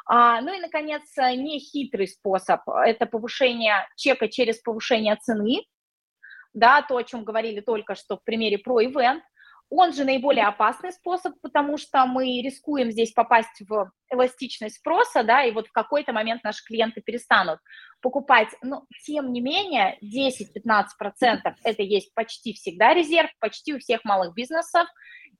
А, 0.04 0.40
ну 0.40 0.52
и, 0.52 0.60
наконец, 0.60 1.02
нехитрый 1.16 2.08
способ– 2.08 2.60
это 2.84 3.06
повышение 3.06 3.86
чека 3.96 4.28
через 4.28 4.60
повышение 4.60 5.16
цены, 5.16 5.64
да, 6.52 6.82
то, 6.82 6.96
о 6.96 7.04
чем 7.04 7.24
говорили 7.24 7.60
только 7.60 7.94
что 7.94 8.16
в 8.16 8.24
примере 8.24 8.58
про 8.58 8.84
ивент. 8.84 9.24
Он 9.74 9.94
же 9.94 10.04
наиболее 10.04 10.44
опасный 10.44 10.92
способ, 10.92 11.40
потому 11.40 11.78
что 11.78 12.04
мы 12.04 12.42
рискуем 12.42 12.90
здесь 12.90 13.12
попасть 13.12 13.62
в 13.66 13.90
эластичность 14.10 14.76
спроса, 14.76 15.24
да, 15.24 15.44
и 15.44 15.50
вот 15.50 15.66
в 15.66 15.72
какой-то 15.72 16.12
момент 16.12 16.44
наши 16.44 16.62
клиенты 16.62 17.00
перестанут 17.00 17.58
покупать. 18.02 18.48
Но, 18.60 18.84
тем 19.06 19.32
не 19.32 19.40
менее, 19.40 19.96
10-15% 20.02 21.54
это 21.64 21.82
есть 21.82 22.12
почти 22.12 22.52
всегда 22.52 22.92
резерв, 22.92 23.30
почти 23.40 23.72
у 23.72 23.78
всех 23.78 24.04
малых 24.04 24.34
бизнесов, 24.34 24.86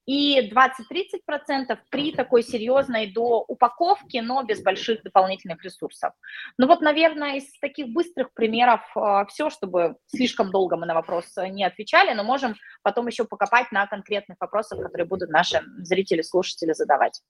и 0.07 0.51
20-30% 0.51 1.79
при 1.91 2.13
такой 2.13 2.43
серьезной 2.43 3.13
до 3.13 3.45
упаковки, 3.47 4.19
но 4.19 4.43
без 4.43 4.63
больших 4.63 5.03
дополнительных 5.03 5.63
ресурсов. 5.63 6.13
Ну 6.59 6.67
вот, 6.67 6.81
наверное, 6.81 7.37
из 7.37 7.59
таких 7.61 7.89
быстрых 7.89 8.33
примеров 8.35 8.81
э, 8.97 9.25
все, 9.29 9.51
чтобы 9.51 9.97
слишком 10.07 10.51
долго 10.51 10.77
мы 10.77 10.87
на 10.87 10.95
вопрос 10.95 11.27
не 11.37 11.65
отвечали, 11.65 12.15
но 12.15 12.25
можем 12.25 12.57
потом 12.83 13.07
еще 13.07 13.25
покопать 13.25 13.71
на 13.73 13.87
конкретных 13.87 14.39
вопросах, 14.41 14.83
которые 14.83 15.07
будут 15.07 15.31
наши 15.31 15.61
зрители, 15.79 16.23
слушатели 16.23 16.73
задавать. 16.73 17.21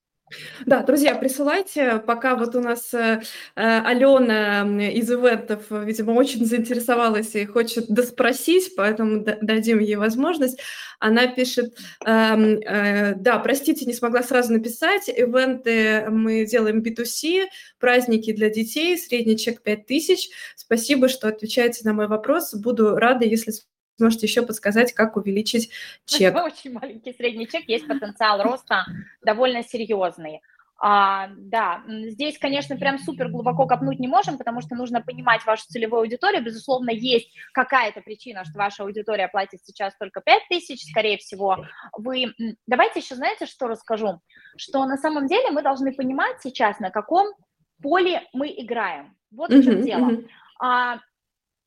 Да, 0.66 0.82
друзья, 0.82 1.14
присылайте, 1.14 2.02
пока 2.06 2.36
вот 2.36 2.54
у 2.54 2.60
нас 2.60 2.92
э, 2.94 3.22
э 3.56 3.80
Алена 3.84 4.62
из 4.90 5.10
ивентов, 5.10 5.64
видимо, 5.70 6.12
очень 6.12 6.44
заинтересовалась 6.46 7.34
и 7.34 7.44
хочет 7.44 7.88
доспросить, 7.88 8.74
поэтому 8.76 9.24
дадим 9.42 9.78
ей 9.78 9.96
возможность. 9.96 10.60
Она 11.00 11.26
пишет, 11.26 11.74
э, 12.04 12.10
э, 12.10 13.14
да, 13.16 13.38
простите, 13.38 13.84
не 13.84 13.94
смогла 13.94 14.22
сразу 14.22 14.52
написать, 14.52 15.08
ивенты 15.08 16.06
мы 16.10 16.46
делаем 16.46 16.80
B2C, 16.82 17.46
праздники 17.78 18.32
для 18.32 18.50
детей, 18.50 18.96
средний 18.96 19.36
чек 19.36 19.62
5000. 19.62 20.30
Спасибо, 20.56 21.08
что 21.08 21.28
отвечаете 21.28 21.80
на 21.84 21.92
мой 21.92 22.08
вопрос. 22.08 22.54
Буду 22.54 22.96
рада, 22.96 23.24
если 23.24 23.52
Можете 23.98 24.26
еще 24.26 24.42
подсказать, 24.42 24.92
как 24.92 25.16
увеличить 25.16 25.70
чек. 26.06 26.34
Очень 26.44 26.72
маленький 26.72 27.12
средний 27.12 27.46
чек, 27.46 27.68
есть 27.68 27.86
потенциал 27.86 28.42
роста 28.42 28.84
довольно 29.22 29.62
серьезный. 29.62 30.40
А, 30.84 31.28
да, 31.36 31.84
здесь, 31.86 32.38
конечно, 32.38 32.76
прям 32.76 32.98
супер 32.98 33.28
глубоко 33.28 33.68
копнуть 33.68 34.00
не 34.00 34.08
можем, 34.08 34.36
потому 34.36 34.60
что 34.60 34.74
нужно 34.74 35.00
понимать 35.00 35.46
вашу 35.46 35.62
целевую 35.68 36.00
аудиторию. 36.00 36.42
Безусловно, 36.42 36.90
есть 36.90 37.32
какая-то 37.52 38.00
причина, 38.00 38.44
что 38.44 38.58
ваша 38.58 38.82
аудитория 38.82 39.28
платит 39.28 39.60
сейчас 39.62 39.94
только 39.96 40.20
5 40.20 40.42
тысяч, 40.50 40.82
скорее 40.90 41.18
всего. 41.18 41.64
Вы... 41.96 42.34
Давайте 42.66 42.98
еще, 42.98 43.14
знаете, 43.14 43.46
что 43.46 43.68
расскажу? 43.68 44.20
Что 44.56 44.84
на 44.84 44.96
самом 44.96 45.28
деле 45.28 45.52
мы 45.52 45.62
должны 45.62 45.94
понимать 45.94 46.42
сейчас, 46.42 46.80
на 46.80 46.90
каком 46.90 47.32
поле 47.80 48.22
мы 48.32 48.48
играем. 48.48 49.16
Вот 49.30 49.50
в 49.52 49.62
чем 49.62 49.76
uh-huh, 49.76 49.82
дело. 49.84 50.10
Uh-huh. 50.10 50.28
А, 50.60 50.98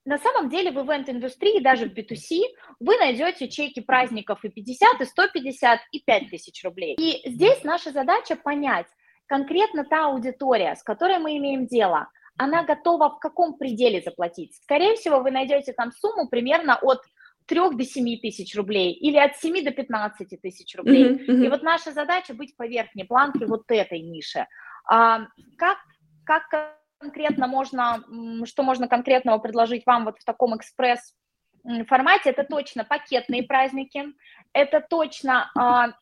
на 0.06 0.20
самом 0.20 0.50
деле 0.50 0.72
в 0.72 0.78
ивент-индустрии, 0.78 1.60
даже 1.60 1.90
в 1.90 1.94
B2C, 1.94 2.42
вы 2.80 2.98
найдете 2.98 3.50
чеки 3.50 3.82
праздников 3.82 4.46
и 4.46 4.50
50, 4.50 5.02
и 5.02 5.06
150, 5.06 5.80
и 5.92 6.00
5 6.00 6.30
тысяч 6.30 6.64
рублей. 6.64 6.96
И 6.96 7.28
здесь 7.30 7.64
наша 7.64 7.92
задача 7.92 8.36
понять, 8.36 8.86
конкретно 9.26 9.84
та 9.84 10.06
аудитория, 10.06 10.76
с 10.76 10.84
которой 10.84 11.18
мы 11.18 11.38
имеем 11.38 11.66
дело, 11.66 12.08
она 12.38 12.64
готова 12.64 13.10
в 13.10 13.20
каком 13.20 13.58
пределе 13.58 14.02
заплатить. 14.02 14.56
Скорее 14.56 14.96
всего, 14.96 15.22
вы 15.22 15.32
найдете 15.32 15.74
там 15.74 15.92
сумму 15.92 16.28
примерно 16.30 16.78
от 16.82 17.02
3 17.48 17.60
до 17.72 17.84
7 17.84 18.20
тысяч 18.20 18.56
рублей 18.56 18.92
или 18.94 19.18
от 19.18 19.38
7 19.38 19.64
до 19.64 19.72
15 19.72 20.42
тысяч 20.42 20.76
рублей. 20.76 21.14
Uh-huh, 21.14 21.26
uh-huh. 21.26 21.46
И 21.46 21.50
вот 21.50 21.64
наша 21.64 21.92
задача 21.92 22.34
быть 22.34 22.56
по 22.58 22.68
верхней 22.68 23.06
планке 23.06 23.46
вот 23.46 23.64
этой 23.70 24.02
ниши. 24.02 24.46
А, 24.88 25.28
как, 25.58 25.78
как 26.26 26.78
конкретно 27.00 27.48
можно, 27.48 28.04
что 28.46 28.64
можно 28.64 28.88
конкретного 28.88 29.38
предложить 29.38 29.86
вам 29.86 30.06
вот 30.06 30.20
в 30.20 30.26
таком 30.26 30.56
экспресс 30.56 31.14
формате, 31.88 32.30
это 32.30 32.44
точно 32.44 32.84
пакетные 32.84 33.44
праздники, 33.44 34.06
это 34.54 34.86
точно 34.88 35.52
а, 35.58 35.94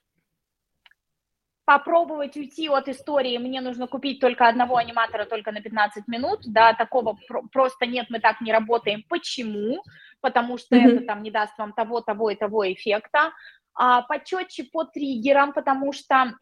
попробовать 1.66 2.36
уйти 2.36 2.68
от 2.68 2.90
истории, 2.90 3.38
мне 3.38 3.62
нужно 3.62 3.88
купить 3.88 4.20
только 4.20 4.48
одного 4.48 4.78
аниматора 4.78 5.26
только 5.26 5.52
на 5.52 5.62
15 5.62 6.08
минут, 6.08 6.42
да, 6.46 6.74
такого 6.74 7.18
про- 7.28 7.44
просто 7.52 7.86
нет, 7.86 8.08
мы 8.10 8.20
так 8.20 8.42
не 8.42 8.52
работаем. 8.52 9.04
Почему? 9.08 9.84
Потому 10.20 10.58
что 10.58 10.76
mm-hmm. 10.76 10.98
это 10.98 11.06
там 11.06 11.24
не 11.24 11.32
даст 11.32 11.58
вам 11.58 11.74
того, 11.74 12.02
того 12.02 12.30
и 12.30 12.36
того 12.36 12.72
эффекта. 12.72 13.32
А, 13.76 14.02
почетче 14.02 14.66
по 14.66 14.84
триггерам, 14.84 15.54
потому 15.54 15.94
что 15.94 16.34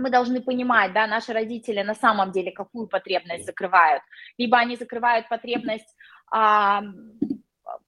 мы 0.00 0.10
должны 0.10 0.40
понимать, 0.40 0.92
да, 0.92 1.06
наши 1.06 1.32
родители 1.32 1.82
на 1.82 1.94
самом 1.94 2.32
деле 2.32 2.52
какую 2.52 2.88
потребность 2.88 3.46
закрывают. 3.46 4.02
Либо 4.38 4.58
они 4.58 4.76
закрывают 4.76 5.28
потребность 5.28 5.96
а, 6.32 6.82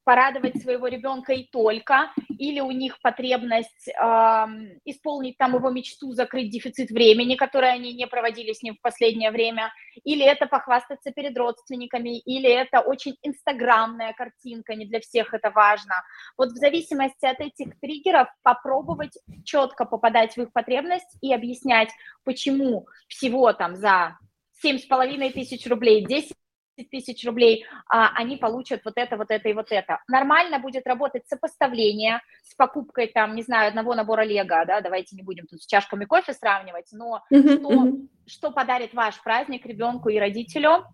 порадовать 0.04 0.60
своего 0.60 0.88
ребенка 0.88 1.32
и 1.32 1.44
только, 1.44 2.12
или 2.38 2.60
у 2.60 2.70
них 2.70 3.00
потребность 3.00 3.88
э, 3.88 4.46
исполнить 4.84 5.38
там 5.38 5.54
его 5.54 5.70
мечту, 5.70 6.12
закрыть 6.12 6.50
дефицит 6.50 6.90
времени, 6.90 7.36
который 7.36 7.72
они 7.72 7.92
не 7.92 8.06
проводили 8.06 8.52
с 8.52 8.62
ним 8.62 8.76
в 8.76 8.80
последнее 8.80 9.30
время, 9.30 9.72
или 10.04 10.24
это 10.24 10.46
похвастаться 10.46 11.12
перед 11.12 11.36
родственниками, 11.36 12.18
или 12.18 12.48
это 12.48 12.80
очень 12.80 13.16
инстаграмная 13.22 14.12
картинка, 14.12 14.74
не 14.74 14.86
для 14.86 15.00
всех 15.00 15.34
это 15.34 15.50
важно. 15.50 15.94
Вот 16.36 16.50
в 16.50 16.56
зависимости 16.56 17.24
от 17.24 17.40
этих 17.40 17.78
триггеров 17.80 18.28
попробовать 18.42 19.18
четко 19.44 19.84
попадать 19.84 20.36
в 20.36 20.42
их 20.42 20.52
потребность 20.52 21.16
и 21.20 21.32
объяснять, 21.32 21.90
почему 22.24 22.86
всего 23.08 23.52
там 23.52 23.76
за 23.76 24.18
семь 24.62 24.78
с 24.78 24.84
половиной 24.84 25.30
тысяч 25.30 25.66
рублей, 25.66 26.04
10 26.04 26.32
тысяч 26.76 27.24
рублей, 27.26 27.64
а, 27.88 28.10
они 28.14 28.36
получат 28.36 28.82
вот 28.84 28.94
это, 28.96 29.16
вот 29.16 29.30
это 29.30 29.48
и 29.48 29.52
вот 29.52 29.66
это. 29.70 30.00
Нормально 30.08 30.58
будет 30.58 30.86
работать 30.86 31.26
сопоставление 31.28 32.20
с 32.42 32.54
покупкой, 32.54 33.08
там, 33.08 33.34
не 33.34 33.42
знаю, 33.42 33.68
одного 33.68 33.94
набора 33.94 34.22
Лего, 34.22 34.64
да, 34.66 34.80
давайте 34.80 35.16
не 35.16 35.22
будем 35.22 35.46
тут 35.46 35.62
с 35.62 35.66
чашками 35.66 36.04
кофе 36.04 36.32
сравнивать, 36.32 36.88
но 36.92 37.22
uh-huh, 37.32 37.58
что, 37.58 37.72
uh-huh. 37.72 38.08
что 38.26 38.50
подарит 38.50 38.94
ваш 38.94 39.22
праздник 39.22 39.66
ребенку 39.66 40.08
и 40.08 40.18
родителю. 40.18 40.84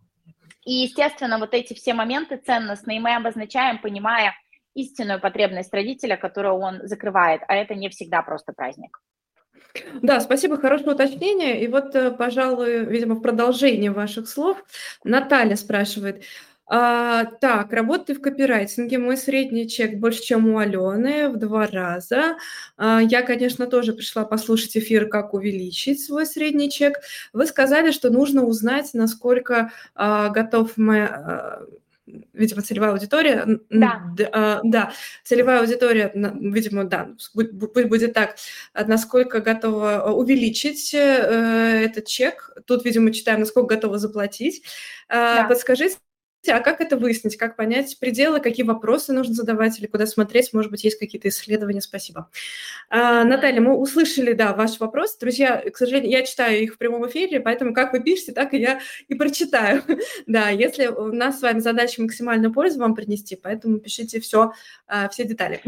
И, 0.65 0.73
естественно, 0.83 1.39
вот 1.39 1.55
эти 1.55 1.75
все 1.75 1.95
моменты 1.95 2.37
ценностные 2.37 3.01
мы 3.01 3.15
обозначаем, 3.15 3.79
понимая 3.79 4.35
истинную 4.75 5.21
потребность 5.21 5.73
родителя, 5.73 6.17
которую 6.17 6.57
он 6.57 6.81
закрывает, 6.83 7.43
а 7.49 7.55
это 7.55 7.75
не 7.75 7.89
всегда 7.89 8.23
просто 8.23 8.53
праздник. 8.53 8.99
Да, 10.03 10.21
спасибо, 10.21 10.57
хорошее 10.57 10.93
уточнение. 10.93 11.63
И 11.63 11.69
вот, 11.69 11.95
э, 11.95 12.11
пожалуй, 12.11 12.85
видимо, 12.85 13.15
в 13.17 13.21
продолжении 13.21 13.89
ваших 13.89 14.29
слов 14.29 14.65
Наталья 15.05 15.57
спрашивает. 15.57 16.23
А, 16.71 17.25
так, 17.41 17.73
работаю 17.73 18.19
в 18.19 18.21
копирайтинге, 18.21 18.99
мой 18.99 19.17
средний 19.17 19.67
чек 19.69 19.95
больше, 19.99 20.23
чем 20.23 20.51
у 20.51 20.59
Алены, 20.59 21.31
в 21.31 21.39
два 21.39 21.67
раза. 21.67 22.37
А, 22.77 23.01
я, 23.01 23.23
конечно, 23.23 23.67
тоже 23.67 23.95
пришла 23.95 24.25
послушать 24.25 24.77
эфир, 24.77 25.09
как 25.09 25.33
увеличить 25.33 26.05
свой 26.05 26.27
средний 26.27 26.71
чек. 26.71 26.97
Вы 27.33 27.47
сказали, 27.47 27.91
что 27.91 28.11
нужно 28.11 28.45
узнать, 28.45 28.91
насколько 28.93 29.73
а, 29.95 30.29
готов 30.29 30.73
мы 30.77 31.05
а, 31.05 31.63
видимо, 32.33 32.63
целевая 32.63 32.93
аудитория. 32.93 33.47
Да. 33.71 34.03
Да, 34.17 34.61
да, 34.65 34.93
целевая 35.25 35.61
аудитория, 35.61 36.11
видимо, 36.15 36.85
да, 36.85 37.11
пусть 37.35 37.89
будет 37.89 38.13
так, 38.15 38.37
насколько 38.75 39.41
готова 39.41 40.13
увеличить 40.13 40.93
э, 40.95 40.99
этот 40.99 42.07
чек. 42.07 42.51
Тут, 42.67 42.85
видимо, 42.85 43.13
читаем, 43.13 43.41
насколько 43.41 43.75
готова 43.75 43.99
заплатить. 43.99 44.63
Да. 45.09 45.47
Подскажите, 45.49 45.97
а 46.47 46.61
как 46.61 46.81
это 46.81 46.97
выяснить? 46.97 47.37
Как 47.37 47.57
понять 47.57 47.99
пределы, 47.99 48.41
какие 48.41 48.65
вопросы 48.65 49.13
нужно 49.13 49.35
задавать 49.35 49.79
или 49.79 49.87
куда 49.87 50.07
смотреть? 50.07 50.53
Может 50.53 50.71
быть, 50.71 50.85
есть 50.85 50.99
какие-то 50.99 51.29
исследования? 51.29 51.81
Спасибо. 51.81 52.31
А, 52.89 53.25
Наталья, 53.25 53.61
мы 53.61 53.77
услышали, 53.77 54.33
да, 54.33 54.55
ваш 54.55 54.79
вопрос. 54.79 55.17
Друзья, 55.19 55.63
к 55.71 55.77
сожалению, 55.77 56.11
я 56.11 56.25
читаю 56.25 56.63
их 56.63 56.75
в 56.75 56.79
прямом 56.79 57.07
эфире, 57.09 57.41
поэтому 57.41 57.75
как 57.75 57.93
вы 57.93 58.01
пишете, 58.01 58.33
так 58.33 58.55
и 58.55 58.59
я 58.59 58.81
и 59.09 59.15
прочитаю. 59.15 59.83
да, 60.27 60.51
если 60.51 60.87
у 60.87 61.13
нас 61.13 61.39
с 61.39 61.43
вами 61.43 61.59
задача 61.59 62.01
максимальную 62.01 62.53
пользу 62.53 62.79
вам 62.79 62.95
принести, 62.95 63.37
поэтому 63.37 63.79
пишите 63.79 64.21
все, 64.21 64.53
а, 64.87 65.09
все 65.09 65.25
детали. 65.25 65.61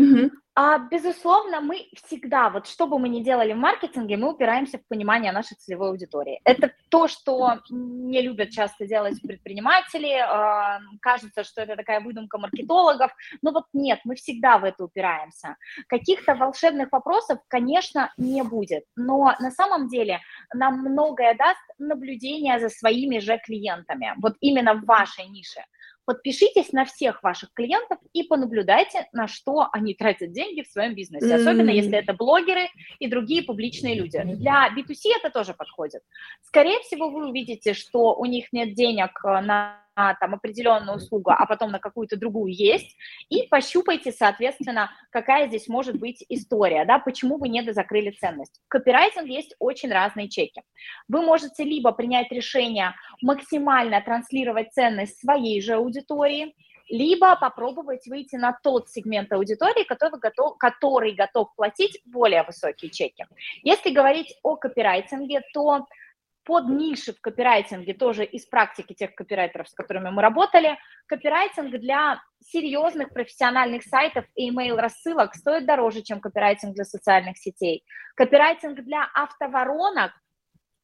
А, 0.54 0.78
безусловно, 0.78 1.60
мы 1.60 1.88
всегда, 2.04 2.50
вот 2.50 2.66
что 2.66 2.88
бы 2.88 2.98
мы 2.98 3.08
ни 3.08 3.22
делали 3.22 3.52
в 3.52 3.56
маркетинге, 3.56 4.16
мы 4.16 4.32
упираемся 4.32 4.78
в 4.78 4.86
понимание 4.88 5.30
нашей 5.30 5.56
целевой 5.56 5.90
аудитории. 5.90 6.40
Это 6.44 6.72
то, 6.88 7.06
что 7.06 7.60
не 7.70 8.20
любят 8.20 8.50
часто 8.50 8.84
делать 8.84 9.22
предприниматели, 9.22 10.10
э, 10.10 10.80
кажется, 11.00 11.44
что 11.44 11.62
это 11.62 11.76
такая 11.76 12.00
выдумка 12.00 12.36
маркетологов, 12.38 13.12
но 13.42 13.52
вот 13.52 13.66
нет, 13.72 14.00
мы 14.02 14.16
всегда 14.16 14.58
в 14.58 14.64
это 14.64 14.84
упираемся. 14.84 15.56
Каких-то 15.86 16.34
волшебных 16.34 16.90
вопросов, 16.90 17.38
конечно, 17.46 18.12
не 18.16 18.42
будет, 18.42 18.84
но 18.96 19.36
на 19.38 19.52
самом 19.52 19.86
деле 19.86 20.20
нам 20.52 20.80
многое 20.80 21.34
даст 21.34 21.60
наблюдение 21.78 22.58
за 22.58 22.70
своими 22.70 23.20
же 23.20 23.38
клиентами, 23.38 24.14
вот 24.16 24.34
именно 24.40 24.74
в 24.74 24.84
вашей 24.84 25.26
нише. 25.26 25.60
Подпишитесь 26.04 26.72
на 26.72 26.84
всех 26.84 27.22
ваших 27.22 27.52
клиентов 27.52 27.98
и 28.12 28.22
понаблюдайте, 28.22 29.08
на 29.12 29.28
что 29.28 29.68
они 29.72 29.94
тратят 29.94 30.32
деньги 30.32 30.62
в 30.62 30.66
своем 30.66 30.94
бизнесе, 30.94 31.34
особенно 31.34 31.70
если 31.70 31.96
это 31.98 32.12
блогеры 32.14 32.68
и 32.98 33.08
другие 33.08 33.42
публичные 33.42 33.94
люди. 33.94 34.20
Для 34.22 34.68
B2C 34.76 35.10
это 35.18 35.30
тоже 35.30 35.54
подходит. 35.54 36.02
Скорее 36.42 36.80
всего, 36.80 37.10
вы 37.10 37.28
увидите, 37.28 37.74
что 37.74 38.14
у 38.14 38.24
них 38.24 38.52
нет 38.52 38.74
денег 38.74 39.10
э, 39.24 39.40
на 39.40 39.80
на 40.00 40.14
там 40.14 40.34
определенную 40.34 40.96
услугу, 40.96 41.30
а 41.30 41.46
потом 41.46 41.70
на 41.70 41.78
какую-то 41.78 42.16
другую 42.16 42.52
есть, 42.52 42.96
и 43.28 43.46
пощупайте, 43.48 44.12
соответственно, 44.12 44.90
какая 45.10 45.48
здесь 45.48 45.68
может 45.68 45.98
быть 45.98 46.24
история, 46.28 46.84
да, 46.84 46.98
почему 46.98 47.38
вы 47.38 47.48
не 47.48 47.62
дозакрыли 47.62 48.10
ценность. 48.10 48.60
В 48.66 48.68
копирайтинге 48.68 49.34
есть 49.34 49.54
очень 49.58 49.92
разные 49.92 50.28
чеки. 50.28 50.62
Вы 51.08 51.22
можете 51.22 51.64
либо 51.64 51.92
принять 51.92 52.32
решение 52.32 52.94
максимально 53.22 54.00
транслировать 54.00 54.72
ценность 54.72 55.20
своей 55.20 55.60
же 55.60 55.74
аудитории, 55.74 56.54
либо 56.88 57.36
попробовать 57.36 58.06
выйти 58.06 58.36
на 58.36 58.52
тот 58.52 58.88
сегмент 58.88 59.32
аудитории, 59.32 59.84
который 59.84 60.18
готов, 60.18 60.58
который 60.58 61.12
готов 61.12 61.54
платить 61.54 62.00
более 62.04 62.42
высокие 62.42 62.90
чеки. 62.90 63.26
Если 63.62 63.90
говорить 63.90 64.34
о 64.42 64.56
копирайтинге, 64.56 65.42
то 65.54 65.86
под 66.44 66.68
ниши 66.68 67.12
в 67.12 67.20
копирайтинге 67.20 67.94
тоже 67.94 68.24
из 68.24 68.46
практики 68.46 68.92
тех 68.92 69.14
копирайтеров, 69.14 69.68
с 69.68 69.74
которыми 69.74 70.10
мы 70.10 70.22
работали. 70.22 70.78
Копирайтинг 71.06 71.78
для 71.78 72.20
серьезных 72.40 73.10
профессиональных 73.10 73.82
сайтов 73.84 74.24
и 74.34 74.50
email 74.50 74.76
рассылок 74.76 75.34
стоит 75.34 75.66
дороже, 75.66 76.02
чем 76.02 76.20
копирайтинг 76.20 76.74
для 76.74 76.84
социальных 76.84 77.38
сетей. 77.38 77.84
Копирайтинг 78.14 78.80
для 78.82 79.08
автоворонок 79.14 80.12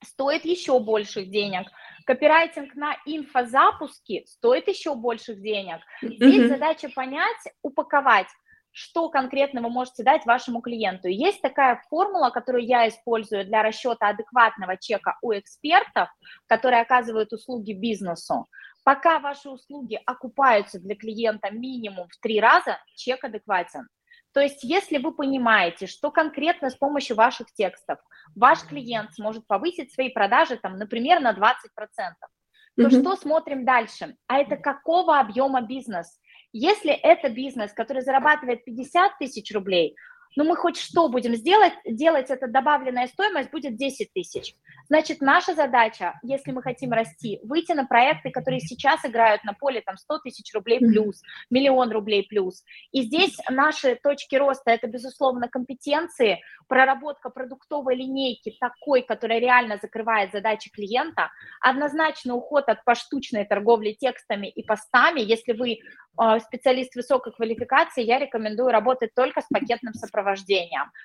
стоит 0.05 0.45
еще 0.45 0.79
больших 0.79 1.31
денег. 1.31 1.67
Копирайтинг 2.05 2.75
на 2.75 2.97
инфозапуски 3.05 4.25
стоит 4.27 4.69
еще 4.69 4.95
больших 4.95 5.41
денег. 5.41 5.81
Здесь 6.03 6.45
mm-hmm. 6.45 6.49
задача 6.49 6.89
понять, 6.95 7.43
упаковать, 7.63 8.29
что 8.77 9.09
конкретно 9.09 9.63
вы 9.63 9.71
можете 9.71 10.03
дать 10.03 10.27
вашему 10.27 10.61
клиенту. 10.61 11.09
Есть 11.09 11.41
такая 11.41 11.83
формула, 11.89 12.29
которую 12.29 12.67
я 12.67 12.87
использую 12.87 13.47
для 13.47 13.63
расчета 13.63 14.09
адекватного 14.11 14.77
чека 14.77 15.17
у 15.23 15.33
экспертов, 15.33 16.11
которые 16.47 16.83
оказывают 16.83 17.33
услуги 17.33 17.73
бизнесу. 17.73 18.47
Пока 18.85 19.19
ваши 19.19 19.49
услуги 19.49 19.99
окупаются 20.05 20.79
для 20.79 20.95
клиента 20.95 21.51
минимум 21.51 22.09
в 22.11 22.21
три 22.21 22.39
раза, 22.39 22.79
чек 22.97 23.25
адекватен. 23.25 23.89
То 24.33 24.41
есть, 24.41 24.63
если 24.63 24.99
вы 24.99 25.15
понимаете, 25.15 25.87
что 25.87 26.11
конкретно 26.11 26.69
с 26.69 26.77
помощью 26.77 27.17
ваших 27.17 27.51
текстов 27.55 27.99
ваш 28.35 28.61
клиент 28.61 29.15
сможет 29.15 29.47
повысить 29.47 29.95
свои 29.95 30.11
продажи, 30.11 30.59
там, 30.59 30.77
например, 30.77 31.21
на 31.21 31.33
20%, 31.33 31.39
то 32.77 32.83
mm-hmm. 32.83 33.01
что 33.01 33.17
смотрим 33.17 33.65
дальше? 33.65 34.17
А 34.27 34.37
это 34.37 34.59
какого 34.59 35.19
объема 35.19 35.63
бизнес? 35.63 36.21
Если 36.53 36.93
это 36.93 37.29
бизнес, 37.29 37.73
который 37.73 38.03
зарабатывает 38.03 38.65
50 38.65 39.19
тысяч 39.19 39.53
рублей, 39.53 39.97
ну 40.37 40.45
мы 40.45 40.57
хоть 40.57 40.77
что 40.77 41.09
будем 41.09 41.35
сделать, 41.35 41.73
делать 41.85 42.31
это 42.31 42.47
добавленная 42.47 43.07
стоимость 43.09 43.51
будет 43.51 43.77
10 43.77 44.13
тысяч. 44.13 44.55
Значит, 44.89 45.21
наша 45.21 45.55
задача, 45.55 46.19
если 46.23 46.53
мы 46.53 46.63
хотим 46.63 46.93
расти, 46.93 47.41
выйти 47.43 47.73
на 47.73 47.87
проекты, 47.87 48.31
которые 48.31 48.61
сейчас 48.61 49.05
играют 49.05 49.43
на 49.45 49.53
поле 49.53 49.81
там 49.81 49.97
100 49.97 50.19
тысяч 50.19 50.55
рублей 50.55 50.79
плюс, 50.79 51.23
миллион 51.51 51.91
рублей 51.91 52.25
плюс. 52.29 52.63
И 52.93 53.03
здесь 53.03 53.37
наши 53.51 53.97
точки 53.97 54.37
роста– 54.37 54.71
это, 54.73 54.87
безусловно, 54.87 55.49
компетенции, 55.49 56.41
проработка 56.69 57.31
продуктовой 57.31 57.97
линейки 57.97 58.57
такой, 58.61 59.03
которая 59.03 59.41
реально 59.41 59.79
закрывает 59.81 60.33
задачи 60.33 60.71
клиента, 60.71 61.31
однозначно 61.61 62.35
уход 62.35 62.69
от 62.69 62.85
поштучной 62.85 63.45
торговли 63.45 63.93
текстами 63.93 64.49
и 64.49 64.63
постами. 64.63 65.21
Если 65.21 65.53
вы 65.53 65.79
э, 65.79 66.41
специалист 66.41 66.95
высокой 66.95 67.33
квалификации, 67.33 68.05
я 68.05 68.19
рекомендую 68.19 68.71
работать 68.71 69.15
только 69.15 69.41
с 69.41 69.47
пакетным 69.49 69.95
сопровождением. 69.95 70.26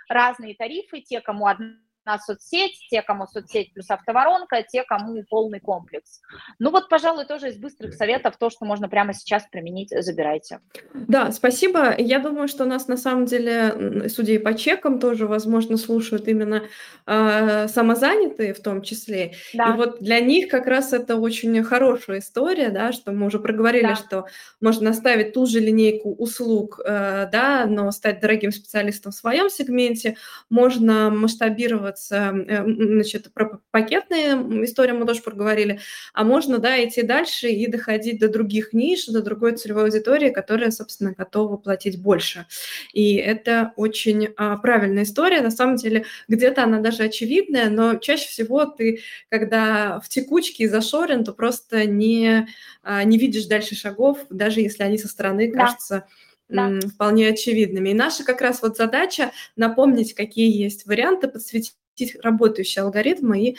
Разные 0.09 0.55
тарифы, 0.55 1.01
те, 1.01 1.21
кому 1.21 1.47
одна 1.47 1.75
на 2.05 2.17
соцсеть, 2.19 2.77
те, 2.89 3.01
кому 3.01 3.27
соцсеть 3.27 3.73
плюс 3.73 3.89
автоворонка, 3.89 4.63
те, 4.63 4.83
кому 4.83 5.23
полный 5.29 5.59
комплекс. 5.59 6.21
Ну 6.59 6.71
вот, 6.71 6.89
пожалуй, 6.89 7.25
тоже 7.25 7.49
из 7.49 7.57
быстрых 7.57 7.93
советов 7.93 8.37
то, 8.37 8.49
что 8.49 8.65
можно 8.65 8.89
прямо 8.89 9.13
сейчас 9.13 9.43
применить, 9.51 9.89
забирайте. 9.91 10.59
Да, 10.93 11.31
спасибо. 11.31 11.95
Я 11.97 12.19
думаю, 12.19 12.47
что 12.47 12.65
нас 12.65 12.87
на 12.87 12.97
самом 12.97 13.25
деле, 13.25 14.09
судя 14.09 14.33
и 14.33 14.37
по 14.37 14.53
чекам, 14.53 14.99
тоже, 14.99 15.27
возможно, 15.27 15.77
слушают 15.77 16.27
именно 16.27 16.63
э, 17.05 17.67
самозанятые 17.67 18.53
в 18.53 18.61
том 18.61 18.81
числе. 18.81 19.33
Да. 19.53 19.69
И 19.69 19.77
вот 19.77 20.01
для 20.01 20.19
них 20.19 20.47
как 20.47 20.67
раз 20.67 20.93
это 20.93 21.15
очень 21.15 21.63
хорошая 21.63 22.19
история, 22.19 22.69
да, 22.69 22.91
что 22.91 23.11
мы 23.11 23.27
уже 23.27 23.39
проговорили, 23.39 23.87
да. 23.87 23.95
что 23.95 24.25
можно 24.59 24.89
оставить 24.89 25.33
ту 25.33 25.45
же 25.45 25.59
линейку 25.59 26.13
услуг, 26.15 26.79
э, 26.83 27.29
да, 27.31 27.65
но 27.67 27.91
стать 27.91 28.19
дорогим 28.19 28.51
специалистом 28.51 29.11
в 29.11 29.15
своем 29.15 29.49
сегменте, 29.49 30.17
можно 30.49 31.09
масштабировать 31.09 32.00
ориентироваться, 32.09 32.33
э, 32.47 32.63
значит, 32.65 33.33
про 33.33 33.61
пакетные 33.71 34.65
истории 34.65 34.91
мы 34.91 35.05
тоже 35.05 35.21
проговорили, 35.21 35.79
а 36.13 36.23
можно, 36.23 36.57
да, 36.57 36.83
идти 36.83 37.01
дальше 37.03 37.49
и 37.49 37.67
доходить 37.67 38.19
до 38.19 38.29
других 38.29 38.73
ниш, 38.73 39.05
до 39.05 39.21
другой 39.21 39.53
целевой 39.53 39.85
аудитории, 39.85 40.29
которая, 40.29 40.71
собственно, 40.71 41.13
готова 41.13 41.57
платить 41.57 42.01
больше. 42.01 42.45
И 42.93 43.15
это 43.15 43.73
очень 43.75 44.29
а, 44.37 44.57
правильная 44.57 45.03
история. 45.03 45.41
На 45.41 45.51
самом 45.51 45.75
деле, 45.75 46.05
где-то 46.27 46.63
она 46.63 46.79
даже 46.79 47.03
очевидная, 47.03 47.69
но 47.69 47.95
чаще 47.95 48.27
всего 48.27 48.65
ты, 48.65 49.01
когда 49.29 49.99
в 49.99 50.09
текучке 50.09 50.63
и 50.63 50.67
зашорен, 50.67 51.23
то 51.23 51.33
просто 51.33 51.85
не, 51.85 52.47
а, 52.83 53.03
не 53.03 53.17
видишь 53.17 53.45
дальше 53.45 53.75
шагов, 53.75 54.19
даже 54.29 54.61
если 54.61 54.83
они 54.83 54.97
со 54.97 55.07
стороны 55.07 55.51
да. 55.51 55.59
кажутся 55.59 56.05
да. 56.49 56.79
вполне 56.93 57.29
очевидными. 57.29 57.89
И 57.89 57.93
наша 57.93 58.23
как 58.23 58.41
раз 58.41 58.61
вот 58.61 58.77
задача 58.77 59.31
напомнить, 59.55 60.13
какие 60.13 60.51
есть 60.55 60.85
варианты, 60.85 61.27
подсветить 61.27 61.75
работающие 62.21 62.83
алгоритмы, 62.83 63.39
и 63.41 63.57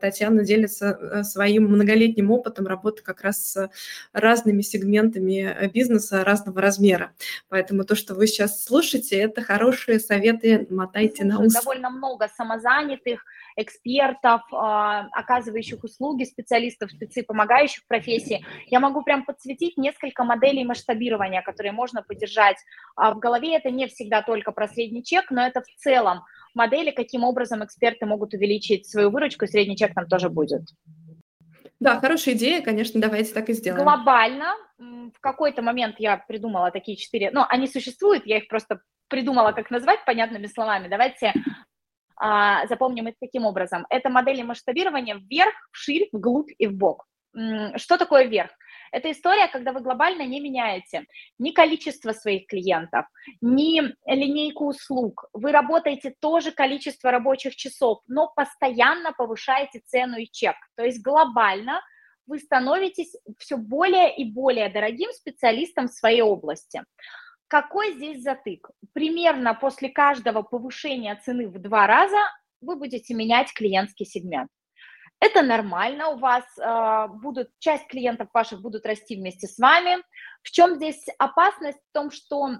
Татьяна 0.00 0.44
делится 0.44 0.98
э, 1.00 1.22
своим 1.22 1.64
многолетним 1.64 2.30
опытом 2.30 2.66
работы 2.66 3.02
как 3.02 3.22
раз 3.22 3.52
с 3.52 3.70
разными 4.12 4.62
сегментами 4.62 5.42
э, 5.42 5.68
бизнеса 5.68 6.24
разного 6.24 6.60
размера. 6.60 7.12
Поэтому 7.48 7.84
то, 7.84 7.94
что 7.94 8.14
вы 8.14 8.26
сейчас 8.26 8.64
слушаете, 8.64 9.18
это 9.18 9.42
хорошие 9.42 10.00
советы, 10.00 10.66
мотайте 10.70 11.24
на 11.24 11.40
ус. 11.40 11.52
Довольно 11.52 11.90
много 11.90 12.28
самозанятых, 12.28 13.24
экспертов, 13.56 14.42
а, 14.52 15.08
оказывающих 15.12 15.82
услуги, 15.84 16.24
специалистов, 16.24 16.90
спецы, 16.90 17.22
помогающих 17.22 17.86
профессии. 17.86 18.44
Я 18.66 18.80
могу 18.80 19.02
прям 19.02 19.24
подсветить 19.24 19.76
несколько 19.76 20.24
моделей 20.24 20.64
масштабирования, 20.64 21.42
которые 21.42 21.72
можно 21.72 22.02
поддержать. 22.02 22.56
А 22.96 23.12
в 23.12 23.18
голове 23.18 23.56
это 23.56 23.70
не 23.70 23.86
всегда 23.88 24.22
только 24.22 24.52
про 24.52 24.68
средний 24.68 25.04
чек, 25.04 25.30
но 25.30 25.46
это 25.46 25.62
в 25.62 25.82
целом 25.82 26.22
модели, 26.54 26.90
каким 26.90 27.24
образом 27.24 27.64
эксперты 27.64 28.06
могут 28.06 28.34
увеличить 28.34 28.88
свою 28.88 29.10
выручку, 29.10 29.44
и 29.44 29.48
средний 29.48 29.76
чек 29.76 29.94
там 29.94 30.06
тоже 30.06 30.28
будет. 30.28 30.62
Да, 31.80 31.98
хорошая 31.98 32.34
идея, 32.34 32.60
конечно, 32.62 33.00
давайте 33.00 33.32
так 33.32 33.48
и 33.48 33.54
сделаем. 33.54 33.84
Глобально, 33.84 34.54
в 34.78 35.20
какой-то 35.20 35.62
момент 35.62 35.96
я 35.98 36.18
придумала 36.18 36.70
такие 36.70 36.96
четыре, 36.96 37.30
ну, 37.30 37.44
они 37.48 37.66
существуют, 37.66 38.26
я 38.26 38.38
их 38.38 38.48
просто 38.48 38.80
придумала, 39.08 39.52
как 39.52 39.70
назвать 39.70 40.04
понятными 40.04 40.46
словами. 40.46 40.88
Давайте 40.88 41.32
а, 42.16 42.66
запомним 42.66 43.08
их 43.08 43.14
таким 43.18 43.46
образом. 43.46 43.86
Это 43.88 44.10
модели 44.10 44.42
масштабирования 44.42 45.16
вверх, 45.16 45.54
вширь, 45.72 46.08
вглубь 46.12 46.50
и 46.58 46.66
вбок. 46.66 47.06
Что 47.76 47.96
такое 47.96 48.26
вверх? 48.26 48.50
Это 48.92 49.10
история, 49.12 49.48
когда 49.48 49.72
вы 49.72 49.80
глобально 49.80 50.22
не 50.22 50.40
меняете 50.40 51.06
ни 51.38 51.52
количество 51.52 52.12
своих 52.12 52.46
клиентов, 52.46 53.06
ни 53.40 53.80
линейку 54.06 54.66
услуг. 54.68 55.26
Вы 55.32 55.52
работаете 55.52 56.14
тоже 56.20 56.50
количество 56.50 57.10
рабочих 57.10 57.54
часов, 57.56 58.00
но 58.08 58.32
постоянно 58.34 59.12
повышаете 59.12 59.80
цену 59.86 60.18
и 60.18 60.26
чек. 60.30 60.56
То 60.76 60.84
есть 60.84 61.02
глобально 61.02 61.80
вы 62.26 62.38
становитесь 62.38 63.14
все 63.38 63.56
более 63.56 64.14
и 64.16 64.24
более 64.24 64.68
дорогим 64.68 65.10
специалистом 65.12 65.88
в 65.88 65.92
своей 65.92 66.22
области. 66.22 66.82
Какой 67.48 67.94
здесь 67.94 68.22
затык? 68.22 68.70
Примерно 68.92 69.54
после 69.54 69.88
каждого 69.88 70.42
повышения 70.42 71.20
цены 71.24 71.48
в 71.48 71.60
два 71.60 71.88
раза 71.88 72.18
вы 72.60 72.76
будете 72.76 73.14
менять 73.14 73.52
клиентский 73.52 74.06
сегмент. 74.06 74.48
Это 75.20 75.42
нормально, 75.42 76.08
у 76.08 76.16
вас 76.16 76.44
э, 76.58 77.08
будут, 77.22 77.50
часть 77.58 77.86
клиентов 77.88 78.28
ваших 78.32 78.62
будут 78.62 78.86
расти 78.86 79.16
вместе 79.16 79.46
с 79.46 79.58
вами. 79.58 80.02
В 80.42 80.50
чем 80.50 80.76
здесь 80.76 81.04
опасность? 81.18 81.78
В 81.78 81.92
том, 81.92 82.10
что 82.10 82.56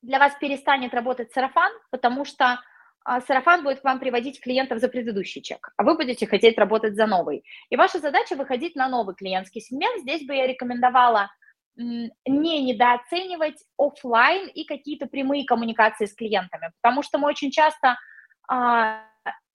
для 0.00 0.20
вас 0.20 0.32
перестанет 0.40 0.94
работать 0.94 1.32
сарафан, 1.32 1.72
потому 1.90 2.24
что 2.24 2.60
э, 3.08 3.20
сарафан 3.26 3.64
будет 3.64 3.80
к 3.80 3.84
вам 3.84 3.98
приводить 3.98 4.40
клиентов 4.40 4.78
за 4.78 4.88
предыдущий 4.88 5.42
чек, 5.42 5.72
а 5.76 5.82
вы 5.82 5.96
будете 5.96 6.24
хотеть 6.24 6.56
работать 6.56 6.94
за 6.94 7.06
новый. 7.06 7.44
И 7.68 7.76
ваша 7.76 7.98
задача 7.98 8.36
выходить 8.36 8.76
на 8.76 8.88
новый 8.88 9.16
клиентский 9.16 9.60
сегмент. 9.60 10.02
Здесь 10.02 10.24
бы 10.24 10.36
я 10.36 10.46
рекомендовала 10.46 11.30
не 11.74 12.62
недооценивать 12.62 13.64
офлайн 13.76 14.48
и 14.48 14.64
какие-то 14.64 15.06
прямые 15.06 15.46
коммуникации 15.46 16.06
с 16.06 16.14
клиентами, 16.14 16.70
потому 16.80 17.02
что 17.02 17.18
мы 17.18 17.28
очень 17.28 17.50
часто 17.50 17.96
а, 18.46 19.06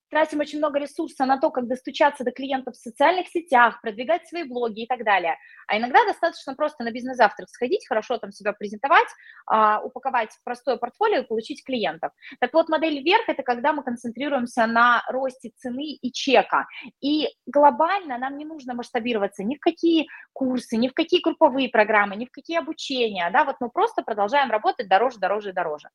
тратим 0.09 0.39
очень 0.39 0.59
много 0.59 0.79
ресурса 0.79 1.25
на 1.25 1.37
то, 1.37 1.51
как 1.51 1.67
достучаться 1.67 2.23
до 2.23 2.31
клиентов 2.31 2.75
в 2.75 2.79
социальных 2.79 3.27
сетях, 3.27 3.81
продвигать 3.81 4.27
свои 4.27 4.43
блоги 4.43 4.83
и 4.83 4.87
так 4.87 5.03
далее. 5.03 5.37
А 5.67 5.77
иногда 5.77 6.05
достаточно 6.05 6.55
просто 6.55 6.83
на 6.83 6.91
бизнес-завтрак 6.91 7.49
сходить, 7.49 7.87
хорошо 7.87 8.17
там 8.17 8.31
себя 8.31 8.53
презентовать, 8.53 9.07
а, 9.45 9.81
упаковать 9.81 10.29
простое 10.43 10.77
портфолио 10.77 11.19
и 11.19 11.27
получить 11.27 11.63
клиентов. 11.63 12.11
Так 12.39 12.53
вот, 12.53 12.69
модель 12.69 13.01
вверх– 13.01 13.23
это 13.27 13.43
когда 13.43 13.73
мы 13.73 13.83
концентрируемся 13.83 14.65
на 14.65 15.03
росте 15.09 15.51
цены 15.55 15.93
и 15.93 16.11
чека. 16.11 16.67
И 17.01 17.29
глобально 17.45 18.17
нам 18.17 18.37
не 18.37 18.45
нужно 18.45 18.73
масштабироваться 18.73 19.43
ни 19.43 19.55
в 19.55 19.59
какие 19.59 20.07
курсы, 20.33 20.77
ни 20.77 20.87
в 20.87 20.93
какие 20.93 21.21
групповые 21.21 21.69
программы, 21.69 22.15
ни 22.15 22.25
в 22.25 22.31
какие 22.31 22.57
обучения. 22.57 23.29
Да? 23.31 23.43
Вот 23.43 23.57
мы 23.59 23.69
просто 23.69 24.03
продолжаем 24.03 24.51
работать 24.51 24.87
дороже, 24.87 25.19
дороже 25.19 25.53
дороже. 25.53 25.89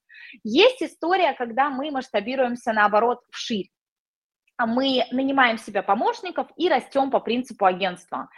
Есть 0.45 0.83
история, 0.83 1.33
когда 1.33 1.71
мы 1.71 1.91
масштабируемся, 1.91 2.73
наоборот, 2.73 3.21
вширь. 3.31 3.71
А 4.63 4.67
мы 4.67 5.05
нанимаем 5.11 5.59
себе 5.59 5.83
помощников 5.83 6.47
и 6.57 6.69
растем 6.69 7.11
по 7.11 7.19
принципу 7.19 7.65
агентства. 7.65 8.29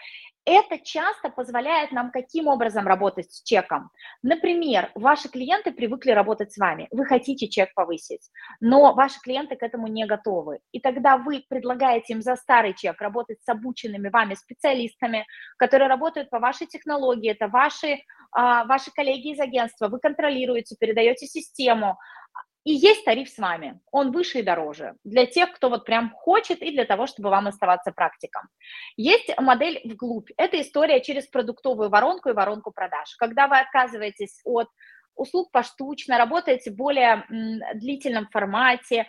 Это 0.47 0.79
часто 0.79 1.29
позволяет 1.29 1.93
нам 1.93 2.11
каким 2.11 2.47
образом 2.47 2.87
работать 2.87 3.31
с 3.31 3.43
чеком. 3.43 3.91
Например, 4.23 4.91
ваши 4.95 5.29
клиенты 5.29 5.71
привыкли 5.71 6.13
работать 6.13 6.51
с 6.51 6.57
вами, 6.57 6.89
вы 6.93 7.05
хотите 7.05 7.49
чек 7.49 7.75
повысить, 7.75 8.31
но 8.61 8.95
ваши 8.95 9.21
клиенты 9.21 9.57
к 9.57 9.63
этому 9.63 9.87
не 9.87 10.07
готовы. 10.07 10.61
И 10.73 10.81
тогда 10.81 11.19
вы 11.19 11.45
предлагаете 11.47 12.15
им 12.15 12.23
за 12.23 12.37
старый 12.37 12.73
чек 12.73 13.03
работать 13.03 13.43
с 13.43 13.49
обученными 13.51 14.09
вами 14.09 14.33
специалистами, 14.35 15.27
которые 15.59 15.89
работают 15.89 16.31
по 16.31 16.39
вашей 16.39 16.67
технологии, 16.67 17.33
это 17.33 17.49
ваши, 17.49 18.01
а, 18.33 18.65
ваши 18.65 18.91
коллеги 18.93 19.33
из 19.33 19.41
агентства, 19.41 19.89
вы 19.89 19.99
контролируете, 19.99 20.75
передаете 20.81 21.27
систему, 21.27 21.99
и 22.65 22.73
есть 22.73 23.05
тариф 23.05 23.29
с 23.29 23.39
вами, 23.39 23.81
он 23.91 24.11
выше 24.11 24.39
и 24.39 24.43
дороже 24.43 24.95
для 25.05 25.27
тех, 25.27 25.53
кто 25.53 25.69
вот 25.69 25.85
прям 25.85 26.11
хочет 26.11 26.63
и 26.63 26.73
для 26.73 26.87
того, 26.87 27.07
чтобы 27.07 27.29
вам 27.29 27.47
оставаться 27.47 27.93
практиком. 27.93 28.49
Есть 28.97 29.31
модель 29.39 29.81
вглубь, 29.85 30.31
это 30.37 30.61
история 30.61 31.01
через 31.03 31.27
продуктовую 31.27 31.91
воронку 31.91 32.31
и 32.31 32.33
воронку 32.33 32.73
продаж. 32.73 33.15
Когда 33.19 33.49
вы 33.49 33.59
отказываетесь 33.59 34.41
от 34.45 34.69
услуг 35.15 35.51
поштучно, 35.53 36.19
работаете 36.19 36.71
в 36.71 36.77
более 36.77 37.25
длительном 37.75 38.29
формате, 38.29 39.07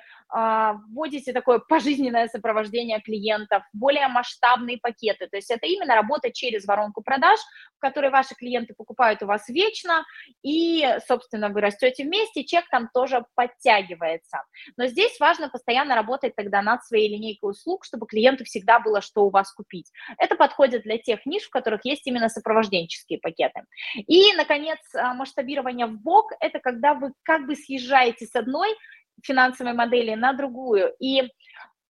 вводите 0.90 1.32
такое 1.32 1.60
пожизненное 1.60 2.28
сопровождение 2.28 3.00
клиентов, 3.00 3.64
более 3.72 4.08
масштабные 4.10 4.78
пакеты. 4.78 5.28
То 5.28 5.38
есть 5.38 5.50
это 5.50 5.66
именно 5.66 5.96
работа 5.96 6.32
через 6.32 6.66
воронку 6.66 7.02
продаж, 7.02 7.40
в 7.78 7.80
которой 7.80 8.12
ваши 8.12 8.36
клиенты 8.36 8.74
покупают 8.74 9.24
у 9.24 9.28
вас 9.28 9.48
вечно, 9.48 10.04
и, 10.44 10.86
собственно, 11.08 11.50
вы 11.50 11.62
растете 11.62 12.04
вместе, 12.04 12.44
чек 12.44 12.68
там 12.70 12.90
тоже 12.94 13.26
подтягивается. 13.36 14.44
Но 14.76 14.88
здесь 14.88 15.18
важно 15.20 15.50
постоянно 15.50 15.96
работать 15.96 16.36
тогда 16.36 16.62
над 16.62 16.84
своей 16.84 17.10
линейкой 17.10 17.52
услуг, 17.52 17.86
чтобы 17.86 18.06
клиенту 18.06 18.44
всегда 18.44 18.80
было 18.80 19.02
что 19.02 19.26
у 19.26 19.30
вас 19.30 19.54
купить. 19.54 19.92
Это 20.18 20.36
подходит 20.36 20.84
для 20.84 20.98
тех 20.98 21.26
ниш, 21.26 21.44
в 21.44 21.50
которых 21.50 21.86
есть 21.86 22.06
именно 22.08 22.28
сопровожденческие 22.28 23.20
пакеты. 23.20 23.62
И, 23.96 24.34
наконец, 24.34 24.80
а, 24.94 25.14
масштабирование 25.14 25.86
в 25.86 26.02
бок– 26.02 26.32
это 26.40 26.60
когда 26.60 26.94
вы 26.94 27.14
как 27.24 27.46
бы 27.46 27.56
съезжаете 27.56 28.26
с 28.26 28.36
одной 28.36 28.70
финансовой 29.24 29.74
модели 29.74 30.14
на 30.16 30.34
другую 30.34 30.94
и 31.00 31.30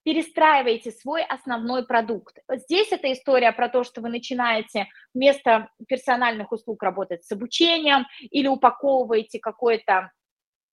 перестраиваете 0.04 0.92
свой 0.92 1.24
основной 1.24 1.86
продукт. 1.86 2.38
Здесь 2.48 2.92
это 2.92 3.12
история 3.12 3.52
про 3.52 3.70
то, 3.70 3.84
что 3.84 4.02
вы 4.02 4.10
начинаете 4.10 4.88
вместо 5.14 5.70
персональных 5.88 6.52
услуг 6.52 6.84
работать 6.84 7.26
с 7.26 7.32
обучением 7.32 8.06
или 8.30 8.48
упаковываете 8.48 9.40
какой-то 9.40 10.12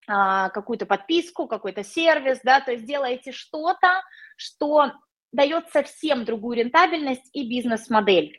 а, 0.07 0.49
какую-то 0.49 0.85
подписку, 0.85 1.47
какой-то 1.47 1.83
сервис, 1.83 2.41
да, 2.43 2.59
то 2.59 2.73
есть 2.73 2.85
делаете 2.85 3.31
что-то, 3.31 4.03
что 4.35 4.91
дает 5.31 5.69
совсем 5.71 6.25
другую 6.25 6.57
рентабельность 6.57 7.29
и 7.33 7.47
бизнес-модель. 7.47 8.37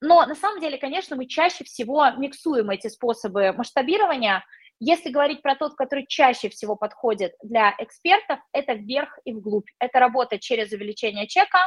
Но 0.00 0.24
на 0.26 0.34
самом 0.34 0.60
деле, 0.60 0.78
конечно, 0.78 1.16
мы 1.16 1.26
чаще 1.26 1.64
всего 1.64 2.08
миксуем 2.12 2.70
эти 2.70 2.86
способы 2.88 3.52
масштабирования, 3.52 4.44
если 4.80 5.10
говорить 5.10 5.42
про 5.42 5.56
тот, 5.56 5.74
который 5.74 6.06
чаще 6.06 6.48
всего 6.48 6.76
подходит 6.76 7.32
для 7.42 7.74
экспертов, 7.78 8.38
это 8.52 8.74
вверх 8.74 9.18
и 9.24 9.32
вглубь. 9.32 9.68
Это 9.78 9.98
работа 9.98 10.38
через 10.38 10.72
увеличение 10.72 11.26
чека 11.26 11.58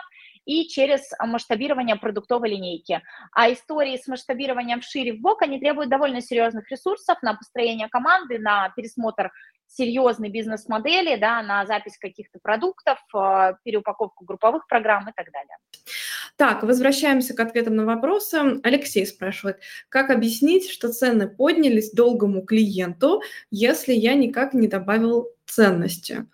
и 0.45 0.67
через 0.67 1.11
масштабирование 1.19 1.97
продуктовой 1.97 2.51
линейки. 2.51 3.01
А 3.33 3.51
истории 3.51 3.97
с 3.97 4.07
масштабированием 4.07 4.81
вшире 4.81 5.13
в 5.13 5.21
бок, 5.21 5.41
они 5.41 5.59
требуют 5.59 5.89
довольно 5.89 6.21
серьезных 6.21 6.69
ресурсов 6.71 7.21
на 7.21 7.33
построение 7.33 7.89
команды, 7.89 8.39
на 8.39 8.69
пересмотр 8.75 9.31
серьезной 9.73 10.29
бизнес-модели, 10.29 11.15
да, 11.15 11.41
на 11.41 11.65
запись 11.65 11.97
каких-то 11.97 12.39
продуктов, 12.41 12.99
э, 13.15 13.53
переупаковку 13.63 14.25
групповых 14.25 14.67
программ 14.67 15.09
и 15.09 15.13
так 15.15 15.31
далее. 15.31 15.57
Так, 16.35 16.63
возвращаемся 16.63 17.33
к 17.33 17.39
ответам 17.39 17.75
на 17.75 17.85
вопросы. 17.85 18.59
Алексей 18.63 19.05
спрашивает, 19.05 19.59
как 19.89 20.09
объяснить, 20.09 20.69
что 20.69 20.91
цены 20.91 21.27
поднялись 21.27 21.91
долгому 21.91 22.41
клиенту, 22.41 23.21
если 23.49 23.93
я 23.93 24.15
никак 24.15 24.53
не 24.53 24.67
добавил 24.67 25.29
ценности? 25.45 26.27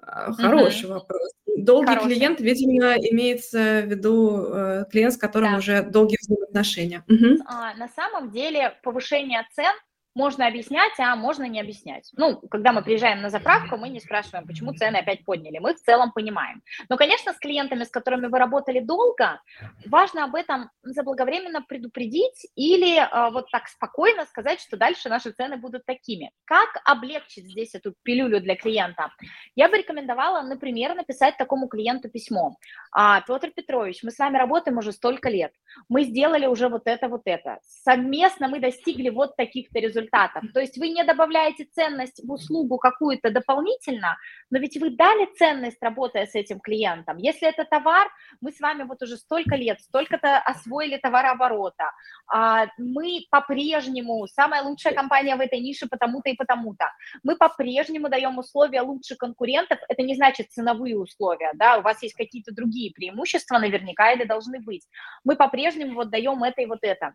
А, 0.00 0.32
хороший 0.32 0.86
угу. 0.86 0.94
вопрос. 0.94 1.32
Долгий 1.56 1.86
Хороший. 1.86 2.14
клиент, 2.14 2.40
видимо, 2.40 2.94
имеется 2.94 3.82
в 3.84 3.86
виду 3.86 4.46
э, 4.46 4.84
клиент, 4.90 5.14
с 5.14 5.18
которым 5.18 5.52
да. 5.52 5.58
уже 5.58 5.82
долгие 5.82 6.16
взаимоотношения. 6.20 7.04
Угу. 7.08 7.44
На 7.44 7.88
самом 7.94 8.30
деле 8.30 8.74
повышение 8.82 9.46
цен– 9.54 9.72
можно 10.14 10.46
объяснять, 10.46 10.92
а 10.98 11.16
можно 11.16 11.44
не 11.44 11.60
объяснять. 11.60 12.10
Ну, 12.16 12.36
когда 12.50 12.72
мы 12.72 12.82
приезжаем 12.82 13.22
на 13.22 13.30
заправку, 13.30 13.76
мы 13.76 13.88
не 13.88 14.00
спрашиваем, 14.00 14.46
почему 14.46 14.72
цены 14.74 14.98
опять 14.98 15.24
подняли. 15.24 15.58
Мы 15.58 15.74
в 15.74 15.80
целом 15.80 16.12
понимаем. 16.12 16.62
Но, 16.88 16.96
конечно, 16.96 17.32
с 17.32 17.38
клиентами, 17.38 17.84
с 17.84 17.90
которыми 17.90 18.26
вы 18.26 18.38
работали 18.38 18.80
долго, 18.80 19.40
важно 19.86 20.24
об 20.24 20.34
этом 20.34 20.70
заблаговременно 20.82 21.62
предупредить 21.62 22.46
или 22.54 22.98
э, 22.98 23.30
вот 23.30 23.50
так 23.50 23.68
спокойно 23.68 24.26
сказать, 24.26 24.60
что 24.60 24.76
дальше 24.76 25.08
наши 25.08 25.30
цены 25.30 25.56
будут 25.56 25.84
такими. 25.86 26.30
Как 26.44 26.68
облегчить 26.84 27.46
здесь 27.46 27.74
эту 27.74 27.94
пилюлю 28.02 28.40
для 28.40 28.56
клиента? 28.56 29.10
Я 29.56 29.68
бы 29.68 29.78
рекомендовала, 29.78 30.42
например, 30.42 30.94
написать 30.94 31.36
такому 31.36 31.68
клиенту 31.68 32.10
письмо. 32.10 32.56
А, 32.92 33.20
Петр 33.22 33.50
Петрович, 33.50 34.02
мы 34.02 34.10
с 34.10 34.18
вами 34.18 34.36
работаем 34.36 34.78
уже 34.78 34.92
столько 34.92 35.30
лет. 35.30 35.52
Мы 35.88 36.04
сделали 36.04 36.46
уже 36.46 36.68
вот 36.68 36.82
это, 36.86 37.08
вот 37.08 37.22
это. 37.24 37.58
Совместно 37.62 38.48
мы 38.48 38.60
достигли 38.60 39.08
вот 39.08 39.36
таких-то 39.36 39.78
результатов 39.78 40.01
результатов. 40.02 40.44
То 40.52 40.60
есть 40.60 40.78
вы 40.78 40.88
не 40.88 41.04
добавляете 41.04 41.64
ценность 41.64 42.20
в 42.24 42.32
услугу 42.32 42.78
какую-то 42.78 43.30
дополнительно, 43.30 44.16
но 44.50 44.58
ведь 44.58 44.76
вы 44.76 44.90
дали 44.90 45.26
ценность, 45.36 45.82
работая 45.82 46.26
с 46.26 46.34
этим 46.34 46.60
клиентом. 46.60 47.18
Если 47.18 47.48
это 47.48 47.64
товар, 47.64 48.08
мы 48.40 48.52
с 48.52 48.60
вами 48.60 48.84
вот 48.84 49.02
уже 49.02 49.16
столько 49.16 49.56
лет, 49.56 49.80
столько-то 49.80 50.38
освоили 50.38 50.98
товарооборота. 50.98 51.92
А, 52.32 52.66
мы 52.78 53.20
по-прежнему, 53.30 54.26
самая 54.26 54.62
лучшая 54.62 54.94
компания 54.94 55.36
в 55.36 55.40
этой 55.40 55.60
нише 55.60 55.86
потому-то 55.88 56.30
и 56.30 56.36
потому-то. 56.36 56.86
Мы 57.22 57.36
по-прежнему 57.36 58.08
даем 58.08 58.38
условия 58.38 58.82
лучше 58.82 59.16
конкурентов. 59.16 59.78
Это 59.88 60.02
не 60.02 60.14
значит 60.14 60.50
ценовые 60.50 60.98
условия, 60.98 61.52
да, 61.54 61.78
у 61.78 61.82
вас 61.82 62.02
есть 62.02 62.14
какие-то 62.14 62.52
другие 62.54 62.92
преимущества 62.92 63.58
наверняка 63.58 64.12
или 64.12 64.24
должны 64.24 64.60
быть. 64.60 64.86
Мы 65.24 65.36
по-прежнему 65.36 65.94
вот 65.94 66.10
даем 66.10 66.42
это 66.44 66.62
и 66.62 66.66
вот 66.66 66.80
это 66.82 67.14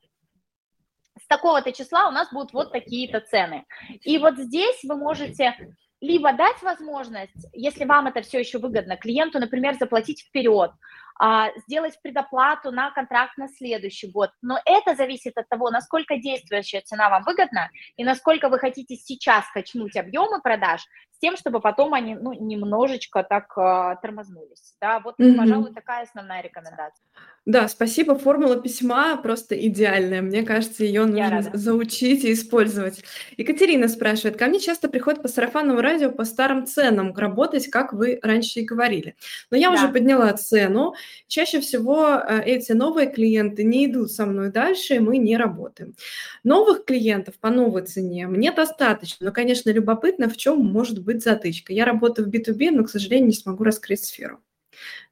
с 1.28 1.36
такого-то 1.36 1.74
числа 1.74 2.08
у 2.08 2.12
нас 2.12 2.32
будут 2.32 2.54
вот 2.54 2.72
такие-то 2.72 3.20
цены. 3.20 3.66
И 4.04 4.18
вот 4.18 4.38
здесь 4.38 4.80
вы 4.84 4.96
можете 4.96 5.54
либо 6.00 6.32
дать 6.32 6.62
возможность, 6.62 7.48
если 7.52 7.84
вам 7.84 8.08
это 8.08 8.22
все 8.22 8.40
еще 8.40 8.60
выгодно, 8.60 8.96
клиенту, 8.96 9.40
например, 9.40 9.76
заплатить 9.76 10.22
вперед, 10.22 10.72
а, 11.20 11.50
сделать 11.68 12.00
предоплату 12.02 12.72
на 12.72 12.92
контракт 12.92 13.38
на 13.38 13.50
следующий 13.50 14.10
год. 14.10 14.30
Но 14.42 14.60
это 14.66 14.96
зависит 14.96 15.38
от 15.38 15.50
того, 15.50 15.70
насколько 15.70 16.16
действующая 16.18 16.80
цена 16.80 17.10
вам 17.10 17.24
выгодна 17.24 17.72
и 17.98 18.06
насколько 18.06 18.48
вы 18.48 18.60
хотите 18.60 18.96
сейчас 18.96 19.44
качнуть 19.54 19.98
объемы 19.98 20.40
продаж 20.42 20.86
с 21.18 21.20
тем, 21.20 21.36
чтобы 21.36 21.60
потом 21.60 21.96
они 21.96 22.14
ну, 22.14 22.32
немножечко 22.34 23.24
так 23.24 23.58
э, 23.58 23.96
тормознулись. 24.04 24.76
Да, 24.80 25.00
вот, 25.00 25.20
mm-hmm. 25.20 25.36
пожалуй, 25.36 25.74
такая 25.74 26.04
основная 26.04 26.44
рекомендация. 26.44 27.04
Да, 27.48 27.68
спасибо. 27.70 28.20
Формула 28.20 28.58
письма 28.58 29.16
просто 29.16 29.56
идеальная. 29.68 30.22
Мне 30.22 30.44
кажется, 30.44 30.84
ее 30.84 31.06
нужно 31.06 31.50
заучить 31.54 32.26
и 32.26 32.34
использовать. 32.34 33.04
Екатерина 33.38 33.88
спрашивает, 33.88 34.38
ко 34.38 34.48
мне 34.48 34.60
часто 34.60 34.90
приходят 34.90 35.22
по 35.22 35.30
сарафанному 35.30 35.80
радио 35.80 36.12
по 36.12 36.26
старым 36.26 36.68
ценам 36.68 37.16
работать, 37.16 37.68
как 37.68 37.94
вы 37.94 38.20
раньше 38.22 38.60
и 38.60 38.66
говорили. 38.66 39.16
Но 39.50 39.56
я 39.56 39.70
да. 39.70 39.76
уже 39.76 39.88
подняла 39.88 40.34
цену. 40.34 40.94
Чаще 41.28 41.62
всего 41.62 42.16
э, 42.16 42.44
эти 42.44 42.74
новые 42.74 43.10
клиенты 43.10 43.64
не 43.64 43.86
идут 43.86 44.12
со 44.12 44.26
мной 44.26 44.52
дальше, 44.52 44.96
и 44.96 45.00
мы 45.00 45.18
не 45.18 45.38
работаем. 45.38 45.96
Новых 46.44 46.84
клиентов 46.84 47.36
по 47.40 47.50
новой 47.50 47.84
цене 47.84 48.28
мне 48.28 48.52
достаточно. 48.52 49.28
Но, 49.28 49.32
конечно, 49.32 49.70
любопытно, 49.70 50.30
в 50.30 50.36
чем 50.36 50.66
может 50.66 51.00
быть 51.08 51.24
затычка. 51.24 51.74
Я 51.74 51.86
работаю 51.86 52.28
в 52.28 52.32
B2B, 52.32 52.70
но, 52.72 52.84
к 52.84 52.90
сожалению, 52.90 53.30
не 53.30 53.34
смогу 53.34 53.64
раскрыть 53.64 54.04
сферу. 54.04 54.40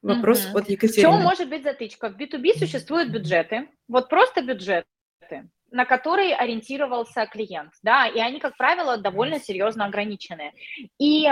Вопрос 0.01 0.45
угу. 0.45 0.59
от 0.59 0.69
Екатерины. 0.69 1.09
В 1.09 1.15
чем 1.15 1.23
может 1.23 1.49
быть 1.49 1.63
затычка? 1.63 2.09
В 2.09 2.17
B2B 2.17 2.59
существуют 2.59 3.09
бюджеты, 3.09 3.67
вот 3.87 4.09
просто 4.09 4.41
бюджеты. 4.41 4.85
на 5.71 5.85
который 5.85 6.33
ориентировался 6.33 7.25
клиент, 7.25 7.73
да, 7.83 8.07
и 8.07 8.19
они, 8.19 8.39
как 8.39 8.55
правило, 8.55 8.97
довольно 8.97 9.39
серьезно 9.39 9.85
ограничены. 9.85 10.53
И 10.99 11.27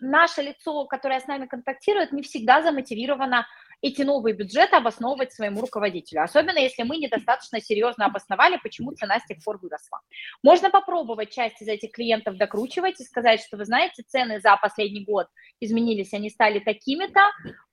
наше 0.00 0.42
лицо, 0.42 0.84
которое 0.84 1.18
с 1.20 1.26
нами 1.26 1.46
контактирует, 1.46 2.12
не 2.12 2.22
всегда 2.22 2.62
замотивировано 2.62 3.46
эти 3.80 4.02
новые 4.02 4.34
бюджеты 4.34 4.76
обосновывать 4.76 5.32
своему 5.32 5.60
руководителю, 5.60 6.22
особенно 6.22 6.58
если 6.58 6.82
мы 6.82 6.96
недостаточно 6.96 7.60
серьезно 7.60 8.06
обосновали, 8.06 8.58
почему 8.62 8.92
цена 8.92 9.18
с 9.20 9.26
тех 9.26 9.38
пор 9.44 9.58
выросла. 9.58 10.00
Можно 10.42 10.70
попробовать 10.70 11.30
часть 11.30 11.62
из 11.62 11.68
этих 11.68 11.92
клиентов 11.92 12.36
докручивать 12.36 13.00
и 13.00 13.04
сказать, 13.04 13.40
что 13.40 13.56
вы 13.56 13.64
знаете, 13.64 14.02
цены 14.06 14.40
за 14.40 14.56
последний 14.56 15.04
год 15.04 15.28
изменились, 15.60 16.12
они 16.12 16.30
стали 16.30 16.58
такими-то, 16.58 17.20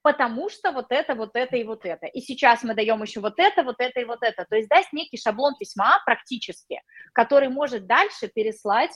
потому 0.02 0.48
что 0.48 0.72
вот 0.72 0.86
это, 0.90 1.14
вот 1.14 1.30
это 1.34 1.56
и 1.56 1.64
вот 1.64 1.84
это. 1.84 2.06
И 2.06 2.20
сейчас 2.20 2.62
мы 2.62 2.74
даем 2.74 3.02
еще 3.02 3.20
вот 3.20 3.34
это, 3.38 3.62
вот 3.62 3.76
это 3.78 4.00
и 4.00 4.04
вот 4.04 4.22
это. 4.22 4.44
То 4.48 4.56
есть 4.56 4.68
дать 4.68 4.86
некий 4.92 5.16
шаблон 5.16 5.54
письма 5.58 6.00
практически, 6.04 6.80
который 7.12 7.48
может 7.48 7.86
дальше 7.86 8.28
переслать 8.28 8.92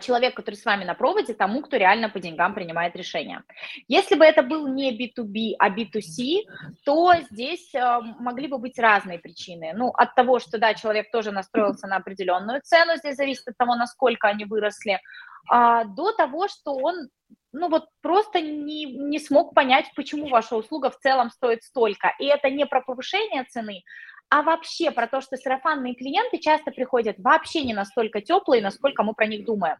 человек, 0.00 0.34
который 0.34 0.56
с 0.56 0.64
вами 0.64 0.84
на 0.84 0.94
проводе, 0.94 1.34
тому, 1.34 1.62
кто 1.62 1.76
реально 1.76 2.08
по 2.08 2.20
деньгам 2.20 2.54
принимает 2.54 2.96
решение. 2.96 3.42
Если 3.88 4.16
бы 4.16 4.24
это 4.24 4.42
был 4.42 4.66
не 4.66 4.92
B2B, 4.92 5.54
а 5.58 5.70
B2C, 5.70 6.40
то 6.84 7.14
здесь 7.30 7.74
а, 7.74 8.00
могли 8.00 8.48
бы 8.48 8.58
быть 8.58 8.78
разные 8.78 9.18
причины. 9.18 9.72
Ну, 9.74 9.88
от 9.88 10.14
того, 10.14 10.40
что, 10.40 10.58
да, 10.58 10.74
человек 10.74 11.10
тоже 11.10 11.30
настроился 11.30 11.86
на 11.86 11.96
определенную 11.96 12.60
цену, 12.62 12.96
здесь 12.96 13.16
зависит 13.16 13.48
от 13.48 13.56
того, 13.56 13.74
насколько 13.76 14.28
они 14.28 14.44
выросли, 14.44 15.00
а, 15.48 15.84
до 15.84 16.12
того, 16.12 16.48
что 16.48 16.74
он 16.74 17.08
ну 17.54 17.68
вот 17.68 17.84
просто 18.00 18.40
не, 18.40 18.86
не 18.86 19.18
смог 19.18 19.54
понять, 19.54 19.92
почему 19.94 20.28
ваша 20.28 20.56
услуга 20.56 20.90
в 20.90 20.98
целом 20.98 21.30
стоит 21.30 21.62
столько. 21.62 22.14
И 22.18 22.24
это 22.24 22.48
не 22.50 22.64
про 22.66 22.80
повышение 22.80 23.44
цены, 23.44 23.82
а 24.32 24.40
вообще 24.40 24.90
про 24.90 25.06
то, 25.06 25.20
что 25.20 25.36
сарафанные 25.36 25.94
клиенты 25.94 26.38
часто 26.38 26.70
приходят 26.70 27.16
вообще 27.18 27.64
не 27.64 27.74
настолько 27.74 28.22
теплые, 28.22 28.62
насколько 28.62 29.02
мы 29.02 29.12
про 29.12 29.26
них 29.26 29.44
думаем. 29.44 29.76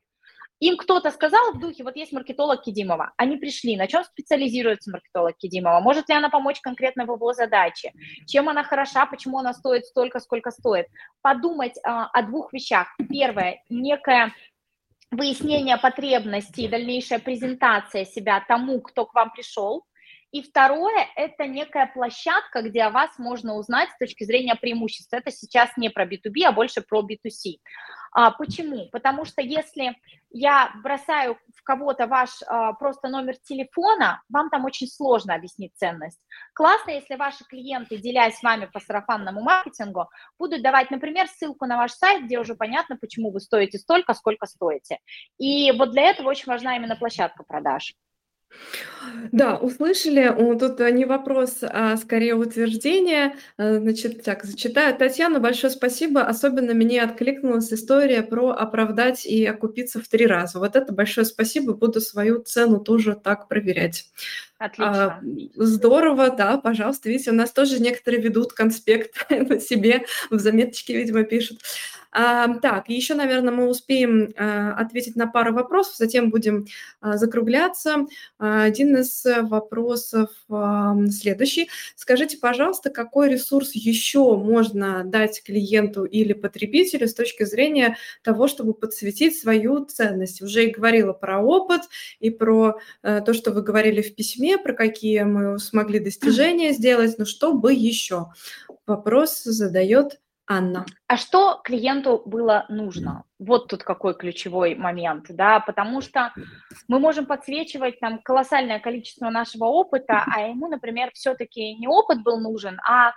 Им 0.61 0.77
кто-то 0.77 1.11
сказал 1.11 1.53
в 1.55 1.59
духе, 1.59 1.85
вот 1.85 1.97
есть 1.97 2.13
маркетолог 2.13 2.63
Кедимова, 2.63 3.15
они 3.17 3.39
пришли, 3.39 3.79
на 3.79 3.87
чем 3.87 4.05
специализируется 4.05 4.91
маркетолог 4.91 5.39
Кедимова, 5.39 5.81
может 5.81 6.07
ли 6.11 6.15
она 6.15 6.29
помочь 6.29 6.61
конкретно 6.61 7.07
в 7.07 7.15
его 7.15 7.33
задаче, 7.33 7.93
чем 8.27 8.51
она 8.51 8.63
хороша, 8.63 9.07
почему 9.07 9.39
она 9.39 9.55
стоит 9.55 9.87
столько, 9.87 10.21
сколько 10.21 10.51
стоит. 10.51 10.87
Подумать 11.23 11.79
а, 11.83 12.09
о 12.13 12.23
двух 12.23 12.53
вещах. 12.53 12.89
Первое, 13.09 13.63
некое 13.71 14.35
выяснение 15.11 15.79
потребностей, 15.79 16.69
дальнейшая 16.69 17.21
презентация 17.21 18.05
себя 18.05 18.45
тому, 18.47 18.83
кто 18.83 19.07
к 19.07 19.15
вам 19.15 19.31
пришел, 19.31 19.87
и 20.33 20.41
второе– 20.43 21.07
это 21.17 21.47
некая 21.47 21.87
площадка, 21.87 22.63
где 22.63 22.85
о 22.85 22.91
вас 22.91 23.19
можно 23.19 23.55
узнать 23.55 23.91
с 23.91 23.99
точки 23.99 24.25
зрения 24.25 24.55
преимуществ. 24.55 25.13
Это 25.13 25.31
сейчас 25.31 25.77
не 25.77 25.91
про 25.91 26.07
B2B, 26.07 26.45
а 26.47 26.53
больше 26.53 26.81
про 26.81 27.03
B2C. 27.03 27.59
А, 28.13 28.31
почему? 28.31 28.89
Потому 28.91 29.27
что 29.27 29.43
если 29.43 29.95
я 30.31 30.73
бросаю 30.83 31.39
в 31.55 31.63
кого-то 31.63 32.07
ваш 32.07 32.31
а, 32.47 32.73
просто 32.73 33.09
номер 33.09 33.37
телефона, 33.37 34.23
вам 34.31 34.49
там 34.49 34.65
очень 34.65 34.87
сложно 34.87 35.35
объяснить 35.35 35.73
ценность. 35.77 36.21
Классно, 36.55 36.93
если 36.93 37.17
ваши 37.17 37.45
клиенты, 37.45 37.99
делясь 37.99 38.39
с 38.39 38.43
вами 38.43 38.67
по 38.73 38.81
сарафанному 38.81 39.43
маркетингу, 39.43 40.09
будут 40.39 40.63
давать, 40.63 40.91
например, 40.91 41.29
ссылку 41.29 41.67
на 41.67 41.77
ваш 41.77 41.93
сайт, 41.93 42.25
где 42.25 42.39
уже 42.39 42.55
понятно, 42.55 42.97
почему 42.97 43.31
вы 43.31 43.41
стоите 43.41 43.79
столько, 43.79 44.15
сколько 44.15 44.47
стоите. 44.47 44.99
И 45.39 45.73
вот 45.73 45.91
для 45.91 46.05
этого 46.05 46.31
очень 46.31 46.47
важна 46.47 46.77
именно 46.77 46.97
площадка 46.97 47.45
продаж. 47.45 47.95
Да, 49.31 49.57
услышали. 49.57 50.35
Тут 50.59 50.81
э, 50.81 50.91
не 50.91 51.05
вопрос, 51.05 51.59
а 51.63 51.97
скорее 51.97 52.35
утверждение. 52.35 53.37
Э, 53.57 53.79
значит, 53.79 54.23
так, 54.23 54.45
зачитаю. 54.45 54.97
Татьяна, 54.97 55.41
большое 55.41 55.73
спасибо. 55.73 56.23
Особенно 56.23 56.75
мне 56.75 57.03
откликнулась 57.03 57.73
история 57.73 58.23
про 58.23 58.51
оправдать 58.51 59.27
и 59.27 59.45
окупиться 59.47 60.01
в 60.01 60.09
три 60.09 60.27
раза. 60.27 60.59
Вот 60.59 60.77
это 60.77 60.93
большое 60.93 61.25
спасибо. 61.25 61.75
Буду 61.75 62.01
свою 62.01 62.43
цену 62.43 62.81
тоже 62.81 63.15
так 63.15 63.49
проверять. 63.49 64.11
Отлично. 64.59 65.05
А, 65.05 65.21
здорово, 65.57 66.31
да, 66.31 66.59
пожалуйста. 66.59 67.09
Видите, 67.09 67.31
у 67.31 67.35
нас 67.35 67.51
тоже 67.51 67.81
некоторые 67.81 68.23
ведут 68.23 68.53
конспект 68.53 69.27
на 69.31 69.59
себе, 69.61 70.05
в 70.31 70.39
заметочке, 70.39 70.97
видимо, 70.97 71.25
пишут. 71.25 71.59
А, 72.13 72.59
так, 72.59 72.91
еще, 72.91 73.15
наверное, 73.15 73.53
мы 73.55 73.69
успеем 73.69 74.35
а, 74.37 74.75
ответить 74.75 75.17
на 75.17 75.27
пару 75.27 75.55
вопросов, 75.55 75.97
затем 75.97 76.31
будем 76.31 76.67
а, 77.01 77.17
закругляться. 77.17 78.07
Один 78.39 78.97
из 78.99 79.25
вопросов 79.25 80.29
следующий. 81.11 81.71
Скажите, 81.97 82.37
пожалуйста, 82.37 82.91
какой 82.91 83.31
ресурс 83.31 83.73
еще 83.73 84.37
можно 84.37 85.05
дать 85.05 85.43
клиенту 85.43 86.05
или 86.05 86.35
потребителю 86.35 87.09
с 87.09 87.15
точки 87.15 87.45
зрения 87.45 87.97
того, 88.23 88.49
чтобы 88.49 88.75
подсветить 88.75 89.39
свою 89.39 89.85
ценность? 89.87 90.43
Уже 90.43 90.67
и 90.67 90.71
говорила 90.71 91.13
про 91.13 91.41
опыт 91.41 91.83
и 92.21 92.31
про 92.31 92.79
то, 93.03 93.33
что 93.33 93.53
вы 93.53 93.63
говорили 93.63 94.03
в 94.03 94.15
письме, 94.15 94.59
про 94.59 94.75
какие 94.75 95.23
мы 95.23 95.59
смогли 95.59 95.99
достижения 95.99 96.73
сделать, 96.73 97.17
но 97.19 97.25
что 97.25 97.55
бы 97.55 97.73
еще? 97.73 98.27
Вопрос 98.87 99.43
задает 99.45 100.21
Анна. 100.53 100.85
А 101.07 101.17
что 101.17 101.61
клиенту 101.65 102.23
было 102.27 102.67
нужно? 102.69 103.25
Вот 103.39 103.69
тут 103.69 103.83
какой 103.83 104.15
ключевой 104.15 104.75
момент, 104.75 105.27
да, 105.31 105.61
потому 105.61 106.03
что 106.03 106.33
мы 106.89 106.99
можем 106.99 107.25
подсвечивать 107.25 107.99
там 108.01 108.19
колоссальное 108.19 108.79
количество 108.79 109.31
нашего 109.31 109.65
опыта, 109.65 110.25
а 110.27 110.43
ему, 110.43 110.69
например, 110.69 111.11
все-таки 111.15 111.75
не 111.77 111.89
опыт 111.89 112.23
был 112.23 112.39
нужен, 112.39 112.79
а 112.87 113.13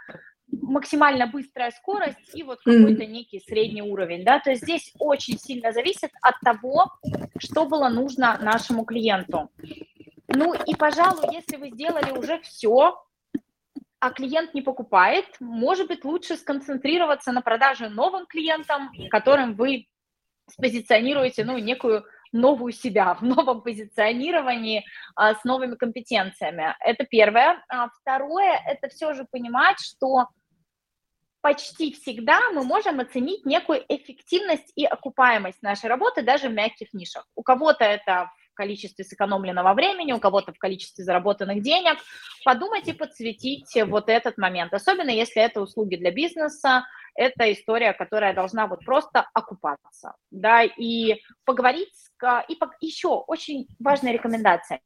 максимально 0.48 1.28
быстрая 1.28 1.72
скорость 1.72 2.34
и 2.34 2.44
вот 2.44 2.60
какой-то 2.64 3.06
некий 3.06 3.42
средний 3.42 3.82
уровень, 3.82 4.24
да, 4.24 4.40
то 4.40 4.52
есть 4.52 4.64
здесь 4.64 4.94
очень 5.00 5.38
сильно 5.38 5.74
зависит 5.74 6.12
от 6.22 6.36
того, 6.40 6.92
что 7.38 7.66
было 7.66 7.90
нужно 7.90 8.38
нашему 8.42 8.86
клиенту. 8.86 9.50
Ну 10.28 10.54
и, 10.54 10.76
пожалуй, 10.76 11.34
если 11.34 11.58
вы 11.58 11.70
сделали 11.72 12.12
уже 12.12 12.40
все, 12.42 13.05
а 14.06 14.12
клиент 14.12 14.54
не 14.54 14.62
покупает, 14.62 15.26
может 15.40 15.88
быть, 15.88 16.06
лучше 16.06 16.38
сконцентрироваться 16.38 17.32
на 17.32 17.42
продаже 17.42 17.90
новым 17.90 18.28
клиентам, 18.28 18.92
которым 19.10 19.56
вы 19.56 19.88
спозиционируете, 20.48 21.44
ну, 21.44 21.58
некую 21.58 22.06
новую 22.32 22.72
себя 22.72 23.16
в 23.16 23.24
новом 23.24 23.64
позиционировании 23.64 24.86
а, 25.16 25.34
с 25.34 25.44
новыми 25.44 25.74
компетенциями. 25.74 26.76
Это 26.82 27.04
первое. 27.06 27.64
А 27.68 27.90
второе, 27.90 28.62
это 28.68 28.90
все 28.90 29.14
же 29.14 29.26
понимать, 29.26 29.80
что 29.80 30.28
почти 31.42 31.92
всегда 31.92 32.52
мы 32.52 32.64
можем 32.64 33.00
оценить 33.00 33.44
некую 33.44 33.84
эффективность 33.90 34.72
и 34.76 34.86
окупаемость 34.86 35.64
нашей 35.64 35.90
работы 35.90 36.22
даже 36.22 36.50
в 36.50 36.54
мягких 36.54 36.94
нишах. 36.94 37.26
У 37.34 37.42
кого-то 37.42 37.84
это 37.84 38.30
количестве 38.56 39.04
сэкономленного 39.06 39.74
времени, 39.74 40.14
у 40.14 40.20
кого-то 40.20 40.54
в 40.54 40.58
количестве 40.58 41.04
заработанных 41.04 41.62
денег. 41.62 41.98
Подумайте, 42.44 42.94
подсветите 42.94 43.86
вот 43.86 44.10
этот 44.10 44.38
момент, 44.38 44.74
особенно 44.74 45.12
если 45.12 45.42
это 45.42 45.62
услуги 45.62 45.96
для 45.96 46.12
бизнеса, 46.12 46.86
это 47.14 47.52
история, 47.52 47.94
которая 47.94 48.34
должна 48.34 48.68
вот 48.68 48.84
просто 48.84 49.28
окупаться, 49.34 50.16
да, 50.32 50.64
и 50.64 51.22
поговорить, 51.46 51.94
и 52.50 52.58
еще 52.82 53.10
очень 53.10 53.68
важная 53.80 54.12
рекомендация, 54.12 54.80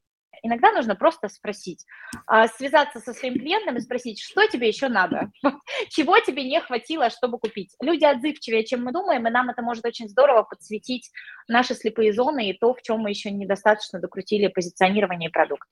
Иногда 0.43 0.71
нужно 0.71 0.95
просто 0.95 1.29
спросить, 1.29 1.85
а, 2.25 2.47
связаться 2.47 2.99
со 2.99 3.13
своим 3.13 3.35
клиентом 3.35 3.77
и 3.77 3.81
спросить, 3.81 4.21
что 4.21 4.45
тебе 4.47 4.67
еще 4.67 4.87
надо, 4.87 5.31
чего 5.89 6.19
тебе 6.19 6.43
не 6.43 6.59
хватило, 6.61 7.09
чтобы 7.09 7.39
купить. 7.39 7.75
Люди 7.81 8.05
отзывчивее, 8.05 8.65
чем 8.65 8.83
мы 8.83 8.91
думаем, 8.91 9.27
и 9.27 9.31
нам 9.31 9.49
это 9.49 9.61
может 9.61 9.85
очень 9.85 10.07
здорово 10.07 10.43
подсветить 10.43 11.09
наши 11.47 11.75
слепые 11.75 12.13
зоны 12.13 12.49
и 12.49 12.57
то, 12.57 12.73
в 12.73 12.81
чем 12.81 12.99
мы 12.99 13.09
еще 13.09 13.31
недостаточно 13.31 13.99
докрутили 13.99 14.47
позиционирование 14.47 15.29
продукта. 15.29 15.69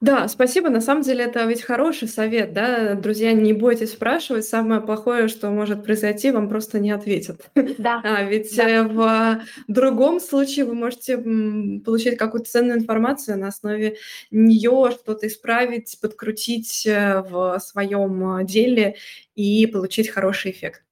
Да, 0.00 0.28
спасибо. 0.28 0.70
На 0.70 0.80
самом 0.80 1.02
деле 1.02 1.24
это 1.24 1.44
ведь 1.44 1.62
хороший 1.62 2.08
совет, 2.08 2.52
да, 2.54 2.94
друзья, 2.94 3.32
не 3.32 3.52
бойтесь 3.52 3.92
спрашивать. 3.92 4.46
Самое 4.46 4.80
плохое, 4.80 5.28
что 5.28 5.50
может 5.50 5.84
произойти, 5.84 6.30
вам 6.30 6.48
просто 6.48 6.78
не 6.78 6.90
ответят. 6.90 7.50
Да. 7.78 8.00
А 8.10 8.24
ведь 8.24 8.54
да. 8.56 8.68
Э, 8.68 8.82
в 8.82 9.40
другом 9.68 10.20
случае 10.20 10.64
вы 10.64 10.74
можете 10.74 11.16
получить 11.16 12.16
какую-то 12.16 12.50
ценную 12.50 12.78
информацию 12.78 13.38
на 13.38 13.48
основе 13.48 13.96
нее 14.30 14.90
что-то 14.90 15.26
исправить, 15.26 15.98
подкрутить 16.00 16.86
э, 16.86 17.22
в 17.22 17.58
своем 17.60 18.38
э, 18.38 18.44
деле 18.44 18.96
и 19.40 19.66
получить 19.66 20.08
хороший 20.08 20.50
эффект. 20.50 20.82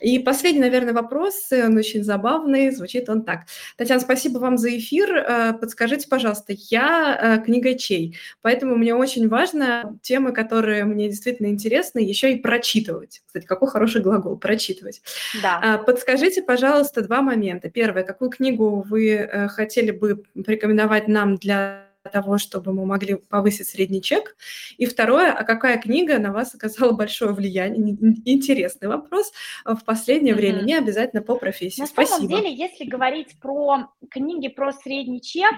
И 0.00 0.18
последний, 0.18 0.60
наверное, 0.60 0.92
вопрос, 0.92 1.48
он 1.52 1.76
очень 1.76 2.02
забавный, 2.02 2.70
звучит 2.70 3.08
он 3.08 3.22
так. 3.22 3.42
Татьяна, 3.76 4.00
спасибо 4.00 4.38
вам 4.38 4.58
за 4.58 4.76
эфир. 4.76 5.14
Э, 5.14 5.52
подскажите, 5.52 6.08
пожалуйста, 6.08 6.54
я 6.70 7.38
э, 7.38 7.44
книгачей, 7.44 8.18
поэтому 8.40 8.76
мне 8.76 8.94
очень 8.94 9.28
важно 9.28 9.98
темы, 10.02 10.32
которые 10.32 10.84
мне 10.84 11.08
действительно 11.08 11.46
интересны, 11.46 12.00
еще 12.00 12.32
и 12.32 12.40
прочитывать. 12.40 13.22
Кстати, 13.26 13.46
какой 13.46 13.68
хороший 13.68 14.02
глагол– 14.02 14.36
прочитывать. 14.38 15.02
Да. 15.42 15.60
А, 15.62 15.78
подскажите, 15.78 16.42
пожалуйста, 16.42 17.02
два 17.02 17.22
момента. 17.22 17.70
Первое, 17.70 18.02
какую 18.02 18.30
книгу 18.30 18.84
вы 18.88 19.10
э, 19.10 19.48
хотели 19.48 19.90
бы 19.92 20.24
порекомендовать 20.34 21.08
нам 21.08 21.36
для 21.36 21.91
того, 22.10 22.38
чтобы 22.38 22.72
мы 22.72 22.86
могли 22.86 23.14
повысить 23.14 23.68
средний 23.68 24.02
чек? 24.02 24.36
И 24.76 24.86
второе, 24.86 25.32
а 25.32 25.44
какая 25.44 25.78
книга 25.78 26.18
на 26.18 26.32
вас 26.32 26.54
оказала 26.54 26.92
большое 26.92 27.32
влияние? 27.32 27.96
Интересный 28.24 28.88
вопрос. 28.88 29.32
В 29.64 29.84
последнее 29.84 30.34
mm-hmm. 30.34 30.36
время 30.36 30.62
не 30.62 30.74
обязательно 30.74 31.22
по 31.22 31.36
профессии. 31.36 31.80
На 31.80 31.86
Спасибо. 31.86 32.16
самом 32.16 32.28
деле, 32.28 32.54
если 32.54 32.84
говорить 32.84 33.38
про 33.40 33.88
книги 34.10 34.48
про 34.48 34.72
средний 34.72 35.20
чек, 35.20 35.54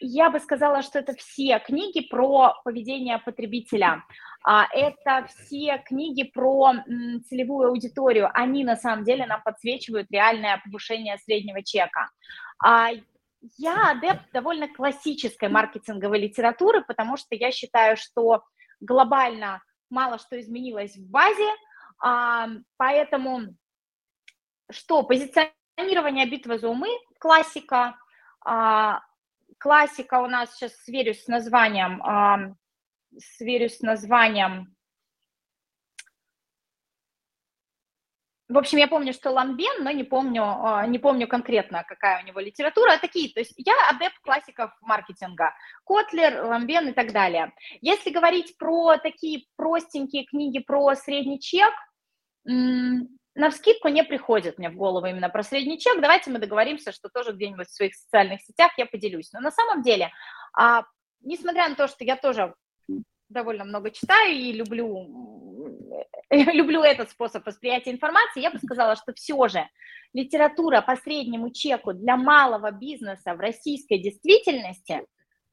я 0.00 0.30
бы 0.30 0.38
сказала, 0.38 0.82
что 0.82 1.00
это 1.00 1.14
все 1.14 1.58
книги 1.58 2.00
про 2.08 2.54
поведение 2.64 3.18
потребителя. 3.18 4.04
А, 4.44 4.66
это 4.72 5.26
все 5.26 5.82
книги 5.84 6.22
про 6.22 6.74
целевую 7.28 7.68
аудиторию. 7.70 8.30
Они 8.34 8.64
на 8.64 8.76
самом 8.76 9.04
деле 9.04 9.26
нам 9.26 9.42
подсвечивают 9.42 10.08
реальное 10.10 10.60
повышение 10.64 11.18
среднего 11.18 11.62
чека. 11.62 12.10
А, 13.40 13.46
я 13.56 13.90
адепт 13.90 14.30
довольно 14.32 14.68
классической 14.68 15.48
маркетинговой 15.48 16.20
литературы, 16.20 16.82
потому 16.82 17.16
что 17.16 17.34
я 17.34 17.50
считаю, 17.50 17.96
что 17.96 18.44
глобально 18.80 19.62
мало 19.90 20.18
что 20.18 20.38
изменилось 20.38 20.96
в 20.96 21.10
базе, 21.10 21.50
а, 22.00 22.48
поэтому 22.76 23.54
что, 24.70 25.02
позиционирование 25.02 26.26
битвы 26.26 26.58
за 26.58 26.68
умы, 26.68 26.88
классика, 27.18 27.96
классика 29.58 30.20
у 30.20 30.26
нас, 30.26 30.54
сейчас 30.54 30.74
сверюсь 30.82 31.24
с 31.24 31.26
названием, 31.26 32.56
сверюсь 33.18 33.78
с 33.78 33.80
названием. 33.80 34.76
В 38.48 38.56
общем, 38.56 38.78
я 38.78 38.88
помню, 38.88 39.12
что 39.12 39.30
Ламбен, 39.30 39.84
но 39.84 39.90
не 39.90 40.04
помню, 40.04 40.42
а, 40.42 40.86
не 40.86 40.98
помню 40.98 41.28
конкретно, 41.28 41.84
какая 41.86 42.22
у 42.22 42.26
него 42.26 42.40
литература. 42.40 42.96
Такие, 42.98 43.30
то 43.32 43.40
есть 43.40 43.52
я 43.56 43.74
адепт 43.90 44.18
классиков 44.20 44.70
маркетинга. 44.80 45.52
Котлер, 45.84 46.44
Ламбен 46.44 46.88
и 46.88 46.92
так 46.92 47.12
далее. 47.12 47.52
Если 47.82 48.08
говорить 48.10 48.56
про 48.56 48.96
такие 48.96 49.44
простенькие 49.56 50.24
книги 50.24 50.60
про 50.60 50.94
средний 50.94 51.40
чек, 51.40 51.74
на 52.44 53.50
вскидку 53.50 53.88
не 53.88 54.02
приходит 54.02 54.58
мне 54.58 54.70
в 54.70 54.76
голову 54.76 55.06
именно 55.06 55.28
про 55.28 55.42
средний 55.42 55.78
чек. 55.78 56.00
Давайте 56.00 56.30
мы 56.30 56.38
договоримся, 56.38 56.90
что 56.90 57.10
тоже 57.10 57.32
где-нибудь 57.32 57.68
в 57.68 57.74
своих 57.74 57.94
социальных 57.94 58.40
сетях 58.40 58.72
я 58.78 58.86
поделюсь. 58.86 59.30
Но 59.32 59.40
на 59.40 59.50
самом 59.50 59.82
деле, 59.82 60.10
а, 60.54 60.84
несмотря 61.20 61.68
на 61.68 61.74
то, 61.74 61.86
что 61.86 62.02
я 62.02 62.16
тоже 62.16 62.54
довольно 63.28 63.64
много 63.64 63.90
читаю 63.90 64.32
и 64.32 64.52
люблю, 64.52 65.47
люблю 66.30 66.82
этот 66.82 67.10
способ 67.10 67.46
восприятия 67.46 67.90
информации, 67.90 68.40
я 68.40 68.50
бы 68.50 68.58
сказала, 68.58 68.96
что 68.96 69.12
все 69.14 69.48
же 69.48 69.68
литература 70.12 70.80
по 70.80 70.96
среднему 70.96 71.50
чеку 71.50 71.92
для 71.92 72.16
малого 72.16 72.70
бизнеса 72.70 73.34
в 73.34 73.40
российской 73.40 73.98
действительности, 73.98 75.06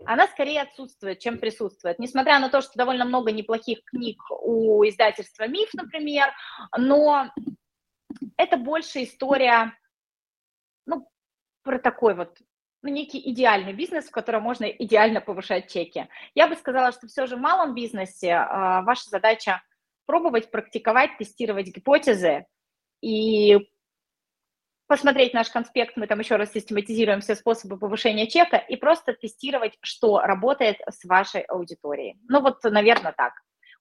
она 0.03 0.27
скорее 0.27 0.61
отсутствует, 0.61 1.19
чем 1.19 1.39
присутствует. 1.39 1.99
Несмотря 1.99 2.39
на 2.39 2.49
то, 2.49 2.61
что 2.61 2.73
довольно 2.75 3.05
много 3.05 3.31
неплохих 3.31 3.83
книг 3.85 4.21
у 4.29 4.83
издательства 4.83 5.47
«Миф», 5.47 5.69
например, 5.73 6.33
но 6.77 7.31
это 8.37 8.57
больше 8.57 9.03
история, 9.03 9.73
ну, 10.85 11.07
про 11.63 11.79
такой 11.79 12.13
вот 12.13 12.37
ну, 12.81 12.89
некий 12.89 13.19
идеальный 13.31 13.73
бизнес, 13.73 14.05
в 14.05 14.11
котором 14.11 14.43
можно 14.43 14.65
идеально 14.65 15.21
повышать 15.21 15.71
чеки. 15.71 16.07
Я 16.35 16.47
бы 16.47 16.55
сказала, 16.55 16.91
что 16.91 17.07
все 17.07 17.25
же 17.25 17.35
в 17.35 17.39
малом 17.39 17.73
бизнесе 17.73 18.27
э, 18.27 18.81
ваша 18.83 19.09
задача 19.09 19.63
пробовать, 20.05 20.51
практиковать, 20.51 21.17
тестировать 21.17 21.67
гипотезы 21.67 22.45
и 23.01 23.69
посмотреть 24.87 25.33
наш 25.33 25.49
конспект, 25.49 25.97
мы 25.97 26.07
там 26.07 26.19
еще 26.19 26.35
раз 26.35 26.51
систематизируем 26.51 27.21
все 27.21 27.35
способы 27.35 27.77
повышения 27.77 28.27
чека 28.27 28.57
и 28.57 28.75
просто 28.75 29.13
тестировать, 29.13 29.77
что 29.81 30.19
работает 30.19 30.77
с 30.87 31.03
вашей 31.05 31.41
аудиторией. 31.41 32.17
Ну 32.27 32.41
вот, 32.41 32.63
наверное, 32.63 33.13
так. 33.13 33.33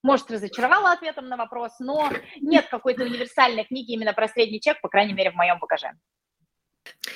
Может, 0.03 0.31
разочаровала 0.31 0.93
ответом 0.93 1.29
на 1.29 1.37
вопрос, 1.37 1.73
но 1.79 2.11
нет 2.41 2.67
какой-то 2.71 3.05
универсальной 3.05 3.65
книги 3.65 3.93
именно 3.93 4.13
про 4.13 4.29
средний 4.29 4.61
чек, 4.61 4.81
по 4.83 4.89
крайней 4.89 5.15
мере, 5.15 5.31
в 5.31 5.35
моем 5.35 5.59
багаже. 5.59 5.93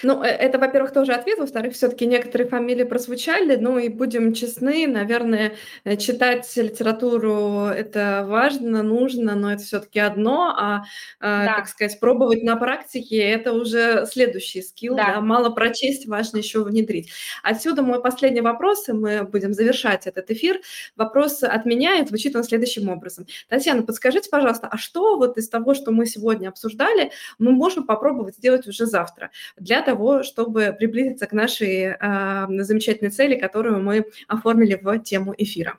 Ну, 0.03 0.23
э, 0.23 0.27
это, 0.29 0.59
во-первых, 0.59 0.93
тоже 0.93 1.13
ответ, 1.13 1.39
во-вторых, 1.39 1.75
все-таки 1.75 2.07
некоторые 2.07 2.49
фамилии 2.49 2.85
прозвучали, 2.85 3.57
ну 3.57 3.79
и 3.79 3.89
будем 3.89 4.33
честны, 4.33 4.87
наверное, 4.87 5.55
э, 5.85 5.97
читать 5.97 6.51
литературу 6.57 7.67
это 7.67 8.25
важно, 8.29 8.83
нужно, 8.83 9.35
но 9.35 9.53
это 9.53 9.63
все-таки 9.63 9.99
одно, 9.99 10.55
а, 10.57 10.85
а, 11.21 11.45
да. 11.45 11.55
как 11.55 11.69
сказать, 11.69 11.99
пробовать 12.01 12.43
на 12.43 12.57
практике 12.57 13.19
это 13.19 13.53
уже 13.53 14.07
следующий 14.07 14.63
скилл, 14.63 14.97
да. 14.97 15.15
Да, 15.15 15.21
мало 15.21 15.51
прочесть, 15.51 16.07
важно 16.07 16.39
еще 16.39 16.63
внедрить. 16.63 17.11
Отсюда 17.43 17.83
мой 17.83 18.03
последний 18.03 18.41
вопрос, 18.41 18.89
и 18.89 18.93
мы 18.93 19.25
будем 19.25 19.53
завершать 19.55 20.07
этот 20.07 20.31
эфир. 20.31 20.61
Вопрос 20.97 21.43
от 21.43 21.65
меня, 21.65 21.97
и 21.97 22.07
звучит 22.07 22.37
он 22.37 22.45
следующим 22.45 22.89
образом. 22.89 23.27
Татьяна, 23.49 23.83
подскажите, 23.83 24.29
пожалуйста, 24.31 24.69
а 24.71 24.77
что 24.77 25.17
вот 25.17 25.39
из 25.39 25.49
того, 25.49 25.75
что 25.75 25.93
мы 25.93 26.07
сегодня 26.07 26.49
обсуждали, 26.49 27.11
мы 27.39 27.53
можем 27.53 27.85
попробовать 27.85 28.37
сделать 28.37 28.67
уже 28.67 28.87
завтра? 28.87 29.31
Для 29.61 29.83
того, 29.83 30.23
чтобы 30.23 30.75
приблизиться 30.79 31.27
к 31.27 31.33
нашей 31.33 31.85
э, 31.85 32.47
замечательной 32.63 33.11
цели, 33.11 33.39
которую 33.39 33.83
мы 33.83 34.07
оформили 34.27 34.79
в 34.81 34.99
тему 35.01 35.35
эфира? 35.37 35.79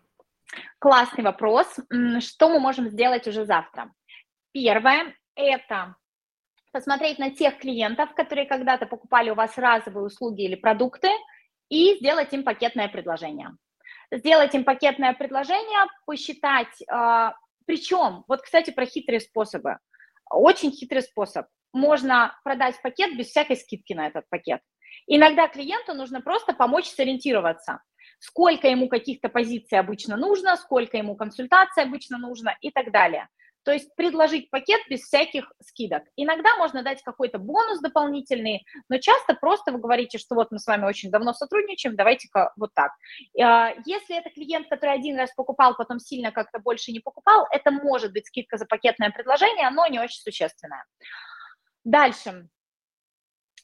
Классный 0.80 1.24
вопрос. 1.24 1.68
Что 2.20 2.50
мы 2.50 2.60
можем 2.60 2.90
сделать 2.90 3.28
уже 3.28 3.46
завтра? 3.46 3.92
Первое– 4.52 5.14
это 5.36 5.96
посмотреть 6.72 7.20
на 7.20 7.32
тех 7.32 7.58
клиентов, 7.58 8.14
которые 8.14 8.46
когда-то 8.46 8.86
покупали 8.86 9.30
у 9.30 9.36
вас 9.36 9.58
разовые 9.58 10.06
услуги 10.06 10.44
или 10.44 10.56
продукты, 10.56 11.10
и 11.70 11.96
сделать 11.98 12.34
им 12.34 12.44
пакетное 12.44 12.88
предложение. 12.88 13.56
Сделать 14.12 14.56
им 14.56 14.64
пакетное 14.64 15.14
предложение, 15.14 15.88
посчитать, 16.06 16.82
э, 16.82 17.32
причем, 17.66 18.24
вот, 18.28 18.42
кстати, 18.42 18.72
про 18.72 18.86
хитрые 18.86 19.20
способы. 19.20 19.78
Очень 20.32 20.72
хитрый 20.72 21.04
способ 21.04 21.46
можно 21.74 22.38
продать 22.44 22.82
пакет 22.82 23.18
без 23.18 23.28
всякой 23.28 23.58
скидки 23.58 23.94
на 23.94 24.08
этот 24.08 24.28
пакет. 24.30 24.62
Иногда 25.08 25.48
клиенту 25.48 25.94
нужно 25.94 26.22
просто 26.22 26.54
помочь 26.54 26.88
сориентироваться, 26.88 27.82
сколько 28.20 28.68
ему 28.68 28.90
каких-то 28.90 29.30
позиций 29.30 29.80
обычно 29.80 30.18
нужно, 30.18 30.56
сколько 30.58 30.98
ему 30.98 31.16
консультаций 31.16 31.84
обычно 31.84 32.18
нужно 32.18 32.56
и 32.62 32.72
так 32.72 32.92
далее. 32.92 33.28
То 33.66 33.74
есть 33.74 33.94
предложить 33.96 34.50
пакет 34.50 34.82
без 34.90 35.02
всяких 35.02 35.52
скидок. 35.62 36.04
Иногда 36.16 36.56
можно 36.58 36.82
дать 36.82 37.04
какой-то 37.04 37.40
бонус 37.40 37.80
дополнительный, 37.82 38.66
но 38.88 38.98
часто 39.00 39.34
просто 39.34 39.72
вы 39.72 39.80
говорите, 39.80 40.18
что 40.18 40.36
вот 40.36 40.50
мы 40.52 40.60
с 40.60 40.66
вами 40.66 40.86
очень 40.86 41.12
давно 41.12 41.34
сотрудничаем, 41.34 41.96
давайте-ка 41.96 42.54
вот 42.56 42.74
так. 42.74 42.92
А, 43.40 43.74
если 43.86 44.18
это 44.18 44.30
клиент, 44.30 44.70
который 44.70 44.96
один 44.96 45.18
раз 45.18 45.32
покупал, 45.36 45.76
потом 45.76 46.00
сильно 46.00 46.32
как-то 46.32 46.60
больше 46.60 46.92
не 46.92 47.00
покупал, 47.00 47.48
это 47.52 47.70
может 47.70 48.14
быть 48.14 48.28
скидка 48.28 48.58
за 48.58 48.66
пакетное 48.66 49.12
предложение, 49.12 49.70
но 49.72 49.88
не 49.88 50.00
очень 50.00 50.22
существенная. 50.22 50.86
Дальше. 51.84 52.50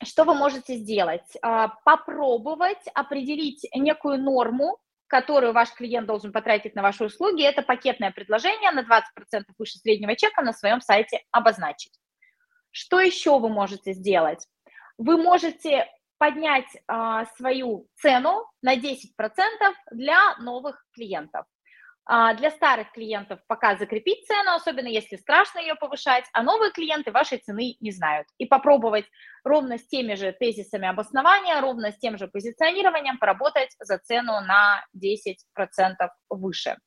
Что 0.03 0.23
вы 0.23 0.33
можете 0.33 0.75
сделать? 0.75 1.37
А, 1.41 1.69
попробовать 1.83 2.85
определить 2.93 3.65
некую 3.73 4.21
норму, 4.21 4.77
которую 5.07 5.53
ваш 5.53 5.71
клиент 5.71 6.07
должен 6.07 6.31
потратить 6.31 6.75
на 6.75 6.81
ваши 6.81 7.05
услуги. 7.05 7.43
Это 7.43 7.61
пакетное 7.61 8.11
предложение 8.11 8.71
на 8.71 8.81
20% 8.81 9.43
выше 9.57 9.77
среднего 9.79 10.15
чека 10.15 10.41
на 10.41 10.53
своем 10.53 10.81
сайте 10.81 11.23
обозначить. 11.31 11.93
Что 12.71 12.99
еще 12.99 13.39
вы 13.39 13.49
можете 13.49 13.93
сделать? 13.93 14.45
Вы 14.97 15.17
можете 15.17 15.87
поднять 16.17 16.67
а, 16.87 17.25
свою 17.37 17.87
цену 17.95 18.49
на 18.61 18.75
10% 18.75 19.01
для 19.91 20.35
новых 20.37 20.85
клиентов. 20.93 21.45
А, 22.07 22.35
для 22.35 22.51
старых 22.51 22.91
клиентов 22.91 23.39
пока 23.47 23.77
закрепить 23.77 24.27
цену, 24.27 24.53
особенно 24.53 24.87
если 24.87 25.15
страшно 25.15 25.59
ее 25.59 25.73
повышать, 25.73 26.25
а 26.33 26.43
новые 26.43 26.71
клиенты 26.71 27.11
вашей 27.11 27.39
цены 27.39 27.77
не 27.79 27.91
знают. 27.91 28.27
И 28.37 28.45
попробовать 28.45 29.05
ровно 29.43 29.79
с 29.79 29.87
теми 29.87 30.13
же 30.13 30.31
тезисами 30.31 30.87
обоснования, 30.87 31.59
ровно 31.59 31.91
с 31.91 31.97
тем 31.97 32.17
же 32.19 32.27
позиционированием 32.27 33.17
поработать 33.17 33.75
за 33.79 33.97
цену 33.97 34.33
на 34.41 34.85
10% 34.95 35.35
выше. 36.29 36.77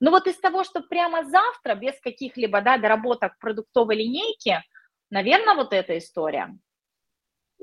Но 0.00 0.10
вот 0.10 0.26
из 0.26 0.38
того, 0.38 0.64
что 0.64 0.80
прямо 0.80 1.24
завтра, 1.24 1.76
без 1.76 2.00
каких-либо 2.00 2.60
да, 2.60 2.76
доработок 2.76 3.38
продуктовой 3.38 3.96
линейки, 3.96 4.60
наверное, 5.08 5.54
вот 5.54 5.72
эта 5.72 5.96
история. 5.98 6.52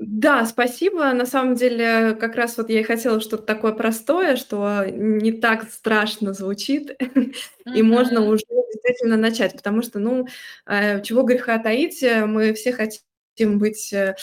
Да, 0.04 0.46
спасибо. 0.46 1.14
На 1.14 1.28
самом 1.28 1.54
деле, 1.54 2.16
как 2.20 2.36
раз 2.36 2.58
вот 2.58 2.72
я 2.72 2.80
и 2.80 2.84
хотела 2.84 3.22
что-то 3.22 3.44
такое 3.44 3.72
простое, 3.72 4.36
что 4.36 4.84
не 4.90 5.32
так 5.32 5.70
страшно 5.70 6.34
звучит, 6.34 6.98
и 7.76 7.84
можно 7.84 8.22
уже 8.22 8.44
действительно 8.74 9.16
начать, 9.16 9.54
потому 9.54 9.84
что, 9.84 10.00
ну, 10.00 10.26
э, 10.66 11.04
чего 11.04 11.22
греха 11.22 11.60
таить, 11.60 12.02
э, 12.02 12.26
мы 12.26 12.54
все 12.54 12.74
хотим 12.74 13.60
быть 13.60 13.94
э, 13.94 14.16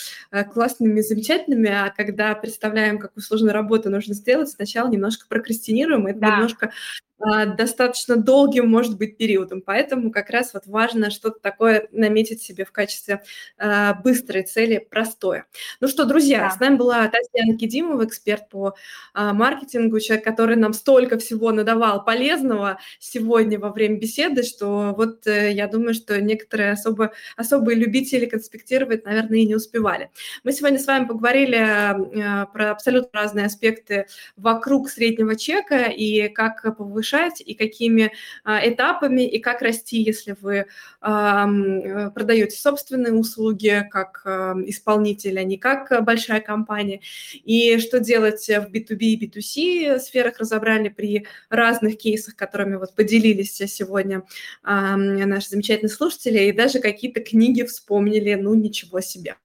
классными, 0.53 1.01
замечательными, 1.01 1.71
а 1.71 1.91
когда 1.91 2.35
представляем, 2.35 2.99
какую 2.99 3.23
сложную 3.23 3.55
работу 3.55 3.89
нужно 3.89 4.15
сделать, 4.15 4.49
сначала 4.49 4.91
немножко 4.91 5.29
прокрастинируем, 5.29 6.09
и 6.09 6.11
это 6.11 6.19
да. 6.19 6.31
немножко 6.35 6.73
достаточно 7.19 8.17
долгим 8.17 8.69
может 8.69 8.97
быть 8.97 9.17
периодом, 9.17 9.61
поэтому 9.61 10.13
как 10.13 10.31
раз 10.31 10.55
вот 10.55 10.67
важно 10.67 11.11
что-то 11.11 11.41
такое 11.41 11.89
наметить 11.91 12.43
себе 12.43 12.65
в 12.65 12.71
качестве 12.71 13.23
а, 13.59 13.95
быстрой 13.95 14.45
цели, 14.45 14.79
простое. 14.79 15.47
Ну 15.81 15.89
что, 15.89 16.05
друзья, 16.05 16.41
да. 16.41 16.51
с 16.51 16.61
нами 16.61 16.77
была 16.77 17.09
Татьяна 17.09 17.59
Кедимова, 17.59 18.05
эксперт 18.05 18.49
по 18.49 18.75
а, 19.15 19.33
маркетингу, 19.33 19.99
человек, 19.99 20.25
который 20.25 20.57
нам 20.57 20.73
столько 20.73 21.19
всего 21.19 21.51
надавал 21.51 22.05
полезного 22.05 22.79
сегодня 23.01 23.59
во 23.59 23.73
время 23.73 23.99
беседы, 23.99 24.45
что 24.45 24.95
вот 24.97 25.27
э, 25.27 25.53
я 25.53 25.67
думаю, 25.67 25.95
что 25.95 26.21
некоторые 26.21 26.73
особо, 26.73 27.13
особые 27.37 27.77
любители 27.77 28.27
конспектировать, 28.27 29.05
наверное, 29.05 29.41
и 29.41 29.47
не 29.47 29.57
успевали. 29.57 30.11
Мы 30.45 30.53
сегодня 30.53 30.79
с 30.79 30.87
вами 30.87 31.07
поговорили 31.07 32.47
про 32.53 32.71
абсолютно 32.71 33.21
разные 33.21 33.47
аспекты 33.47 34.07
вокруг 34.37 34.89
среднего 34.89 35.35
чека 35.35 35.85
и 35.85 36.29
как 36.29 36.63
повышать 36.77 37.08
повышать, 37.09 37.41
и 37.41 37.55
какими 37.55 38.13
а, 38.45 38.67
этапами, 38.67 39.27
и 39.27 39.39
как 39.39 39.63
расти, 39.63 40.03
если 40.03 40.35
вы 40.41 40.55
э, 40.57 42.11
продаете 42.15 42.57
собственные 42.57 43.13
услуги 43.15 43.87
как 43.91 44.23
исполнитель, 44.67 45.39
а 45.39 45.45
не 45.45 45.59
как 45.59 46.05
большая 46.05 46.41
компания, 46.41 47.01
и 47.33 47.79
что 47.79 48.01
делать 48.01 48.47
в 48.47 48.71
B2B 48.71 48.99
и 48.99 49.27
B2C 49.27 49.99
сферах 49.99 50.39
разобрали 50.39 50.89
при 50.89 51.27
разных 51.51 51.99
кейсах, 51.99 52.37
которыми 52.37 52.77
вот 52.77 52.95
поделились 52.95 53.55
сегодня 53.55 54.23
наши 54.63 55.49
замечательные 55.49 55.91
слушатели, 55.91 56.45
и 56.45 56.53
даже 56.53 56.81
какие-то 56.81 57.21
книги 57.21 57.63
вспомнили, 57.63 58.35
ну 58.35 58.55
ничего 58.55 59.01
себе. 59.01 59.37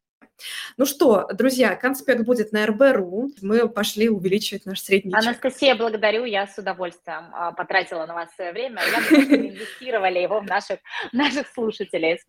Ну 0.78 0.86
что, 0.86 1.28
друзья, 1.34 1.76
конспект 1.76 2.24
будет 2.26 2.52
на 2.52 2.66
РБРУ. 2.66 3.32
Мы 3.42 3.70
пошли 3.70 4.10
увеличивать 4.10 4.66
наш 4.66 4.82
средний 4.82 5.14
Анастасия, 5.14 5.76
благодарю. 5.76 6.26
Я 6.26 6.48
с 6.48 6.58
удовольствием 6.58 7.30
а, 7.34 7.52
потратила 7.52 8.06
на 8.06 8.14
вас 8.14 8.34
свое 8.36 8.52
время. 8.52 8.82
Я 8.92 9.00
бы 9.00 9.24
инвестировали 9.48 10.20
его 10.20 10.40
в 10.40 10.46
наших, 10.46 10.80
наших 11.12 11.48
слушателей. 11.48 12.20